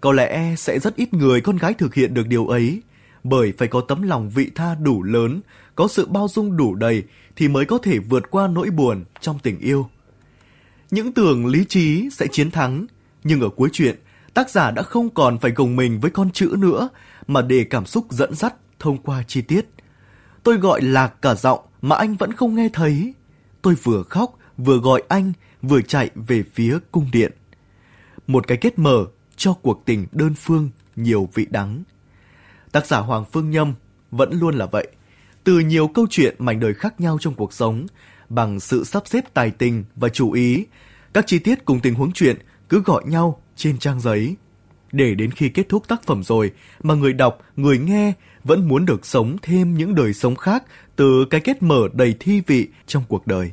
Có 0.00 0.12
lẽ 0.12 0.54
sẽ 0.58 0.78
rất 0.78 0.96
ít 0.96 1.14
người 1.14 1.40
con 1.40 1.56
gái 1.56 1.74
thực 1.74 1.94
hiện 1.94 2.14
được 2.14 2.26
điều 2.26 2.46
ấy, 2.46 2.82
bởi 3.24 3.52
phải 3.58 3.68
có 3.68 3.80
tấm 3.80 4.02
lòng 4.02 4.30
vị 4.30 4.50
tha 4.54 4.74
đủ 4.74 5.02
lớn, 5.02 5.40
có 5.74 5.88
sự 5.88 6.06
bao 6.06 6.28
dung 6.28 6.56
đủ 6.56 6.74
đầy 6.74 7.02
thì 7.36 7.48
mới 7.48 7.64
có 7.64 7.78
thể 7.78 7.98
vượt 7.98 8.30
qua 8.30 8.48
nỗi 8.48 8.70
buồn 8.70 9.04
trong 9.20 9.38
tình 9.38 9.58
yêu. 9.58 9.88
Những 10.90 11.12
tưởng 11.12 11.46
lý 11.46 11.64
trí 11.64 12.08
sẽ 12.12 12.26
chiến 12.26 12.50
thắng, 12.50 12.86
nhưng 13.24 13.40
ở 13.40 13.48
cuối 13.48 13.68
chuyện, 13.72 13.96
tác 14.34 14.50
giả 14.50 14.70
đã 14.70 14.82
không 14.82 15.10
còn 15.10 15.38
phải 15.38 15.50
gồng 15.50 15.76
mình 15.76 16.00
với 16.00 16.10
con 16.10 16.30
chữ 16.30 16.54
nữa, 16.58 16.88
mà 17.26 17.42
để 17.42 17.64
cảm 17.64 17.86
xúc 17.86 18.06
dẫn 18.10 18.34
dắt 18.34 18.54
thông 18.78 18.98
qua 18.98 19.22
chi 19.26 19.42
tiết. 19.42 19.66
Tôi 20.42 20.56
gọi 20.56 20.82
lạc 20.82 21.22
cả 21.22 21.34
giọng 21.34 21.60
mà 21.82 21.96
anh 21.96 22.16
vẫn 22.16 22.32
không 22.32 22.54
nghe 22.54 22.68
thấy. 22.72 23.14
Tôi 23.62 23.74
vừa 23.82 24.02
khóc, 24.02 24.38
vừa 24.56 24.78
gọi 24.78 25.02
anh, 25.08 25.32
vừa 25.62 25.82
chạy 25.82 26.10
về 26.14 26.42
phía 26.54 26.78
cung 26.92 27.10
điện. 27.12 27.32
Một 28.26 28.46
cái 28.46 28.58
kết 28.58 28.78
mở 28.78 29.06
cho 29.36 29.52
cuộc 29.52 29.82
tình 29.84 30.06
đơn 30.12 30.34
phương 30.34 30.70
nhiều 30.96 31.28
vị 31.34 31.46
đắng. 31.50 31.82
Tác 32.72 32.86
giả 32.86 32.98
Hoàng 32.98 33.24
Phương 33.32 33.50
Nhâm 33.50 33.74
vẫn 34.10 34.38
luôn 34.40 34.54
là 34.54 34.66
vậy. 34.66 34.88
Từ 35.44 35.58
nhiều 35.58 35.88
câu 35.88 36.06
chuyện 36.10 36.34
mảnh 36.38 36.60
đời 36.60 36.74
khác 36.74 37.00
nhau 37.00 37.18
trong 37.20 37.34
cuộc 37.34 37.52
sống, 37.52 37.86
bằng 38.28 38.60
sự 38.60 38.84
sắp 38.84 39.02
xếp 39.06 39.34
tài 39.34 39.50
tình 39.50 39.84
và 39.96 40.08
chú 40.08 40.32
ý, 40.32 40.66
các 41.12 41.26
chi 41.26 41.38
tiết 41.38 41.64
cùng 41.64 41.80
tình 41.80 41.94
huống 41.94 42.12
chuyện 42.12 42.36
cứ 42.68 42.82
gọi 42.82 43.02
nhau 43.06 43.42
trên 43.56 43.78
trang 43.78 44.00
giấy. 44.00 44.36
Để 44.92 45.14
đến 45.14 45.30
khi 45.30 45.48
kết 45.48 45.68
thúc 45.68 45.88
tác 45.88 46.02
phẩm 46.02 46.22
rồi 46.22 46.52
mà 46.82 46.94
người 46.94 47.12
đọc, 47.12 47.38
người 47.56 47.78
nghe 47.78 48.12
vẫn 48.44 48.68
muốn 48.68 48.86
được 48.86 49.06
sống 49.06 49.36
thêm 49.42 49.74
những 49.74 49.94
đời 49.94 50.14
sống 50.14 50.36
khác 50.36 50.64
từ 50.96 51.24
cái 51.30 51.40
kết 51.40 51.62
mở 51.62 51.88
đầy 51.92 52.14
thi 52.20 52.42
vị 52.46 52.68
trong 52.86 53.02
cuộc 53.08 53.26
đời. 53.26 53.52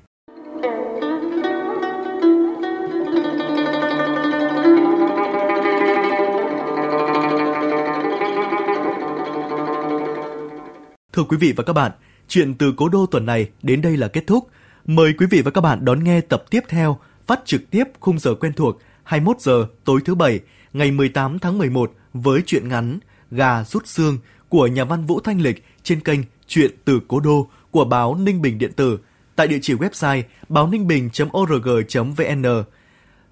Thưa 11.13 11.23
quý 11.23 11.38
vị 11.38 11.54
và 11.58 11.63
các 11.63 11.73
bạn, 11.73 11.91
chuyện 12.27 12.54
từ 12.54 12.73
cố 12.77 12.89
đô 12.89 13.06
tuần 13.06 13.25
này 13.25 13.49
đến 13.62 13.82
đây 13.82 13.97
là 13.97 14.08
kết 14.08 14.23
thúc. 14.27 14.47
Mời 14.86 15.13
quý 15.17 15.25
vị 15.32 15.41
và 15.41 15.51
các 15.51 15.62
bạn 15.62 15.86
đón 15.86 16.04
nghe 16.04 16.21
tập 16.21 16.43
tiếp 16.49 16.62
theo 16.69 16.99
phát 17.27 17.41
trực 17.45 17.62
tiếp 17.71 17.84
khung 17.99 18.19
giờ 18.19 18.36
quen 18.36 18.54
thuộc 18.54 18.80
21 19.04 19.39
giờ 19.39 19.67
tối 19.84 19.99
thứ 20.06 20.15
bảy 20.15 20.39
ngày 20.73 20.91
18 20.91 21.39
tháng 21.39 21.58
11 21.58 21.91
với 22.13 22.41
truyện 22.45 22.69
ngắn 22.69 22.99
Gà 23.32 23.63
rút 23.63 23.88
xương 23.88 24.17
của 24.51 24.67
nhà 24.67 24.85
văn 24.85 25.05
Vũ 25.05 25.19
Thanh 25.19 25.41
Lịch 25.41 25.65
trên 25.83 25.99
kênh 25.99 26.19
Chuyện 26.47 26.71
từ 26.85 26.99
Cố 27.07 27.19
Đô 27.19 27.47
của 27.71 27.85
báo 27.85 28.15
Ninh 28.15 28.41
Bình 28.41 28.57
Điện 28.57 28.73
tử 28.73 28.99
tại 29.35 29.47
địa 29.47 29.59
chỉ 29.61 29.73
website 29.73 30.23
báo 30.49 30.67
ninh 30.67 30.87
bình.org.vn. 30.87 32.43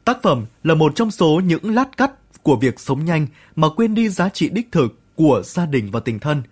Tác 0.06 0.18
phẩm 0.24 0.46
là 0.64 0.76
một 0.76 0.92
trong 0.96 1.12
số 1.12 1.42
những 1.46 1.76
lát 1.76 1.98
cắt 1.98 2.12
của 2.44 2.56
việc 2.56 2.80
sống 2.80 3.06
nhanh 3.06 3.28
mà 3.56 3.70
quên 3.70 3.96
đi 3.96 4.10
giá 4.10 4.30
trị 4.30 4.50
đích 4.50 4.72
thực 4.72 5.00
của 5.16 5.42
gia 5.46 5.66
đình 5.66 5.92
và 5.92 6.00
tình 6.00 6.20
thân. 6.20 6.44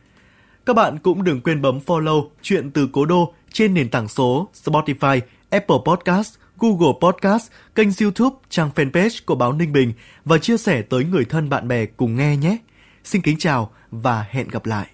Các 0.66 0.76
bạn 0.76 0.98
cũng 1.00 1.24
đừng 1.24 1.42
quên 1.42 1.62
bấm 1.62 1.80
follow 1.86 2.30
Chuyện 2.42 2.72
từ 2.72 2.90
Cố 2.94 3.06
Đô 3.06 3.34
trên 3.54 3.74
nền 3.74 3.90
tảng 3.90 4.08
số 4.08 4.50
Spotify, 4.64 5.20
Apple 5.50 5.78
Podcast, 5.86 6.36
Google 6.60 6.94
Podcast, 7.02 7.52
kênh 7.76 7.90
YouTube, 8.02 8.36
trang 8.50 8.70
fanpage 8.76 9.20
của 9.26 9.36
báo 9.36 9.54
Ninh 9.54 9.74
Bình 9.74 9.94
và 10.26 10.38
chia 10.38 10.58
sẻ 10.58 10.82
tới 10.82 11.04
người 11.04 11.26
thân 11.26 11.50
bạn 11.50 11.68
bè 11.68 11.86
cùng 11.86 12.16
nghe 12.16 12.38
nhé. 12.38 12.58
Xin 13.04 13.22
kính 13.22 13.38
chào 13.38 13.72
và 13.92 14.26
hẹn 14.30 14.48
gặp 14.48 14.66
lại. 14.66 14.88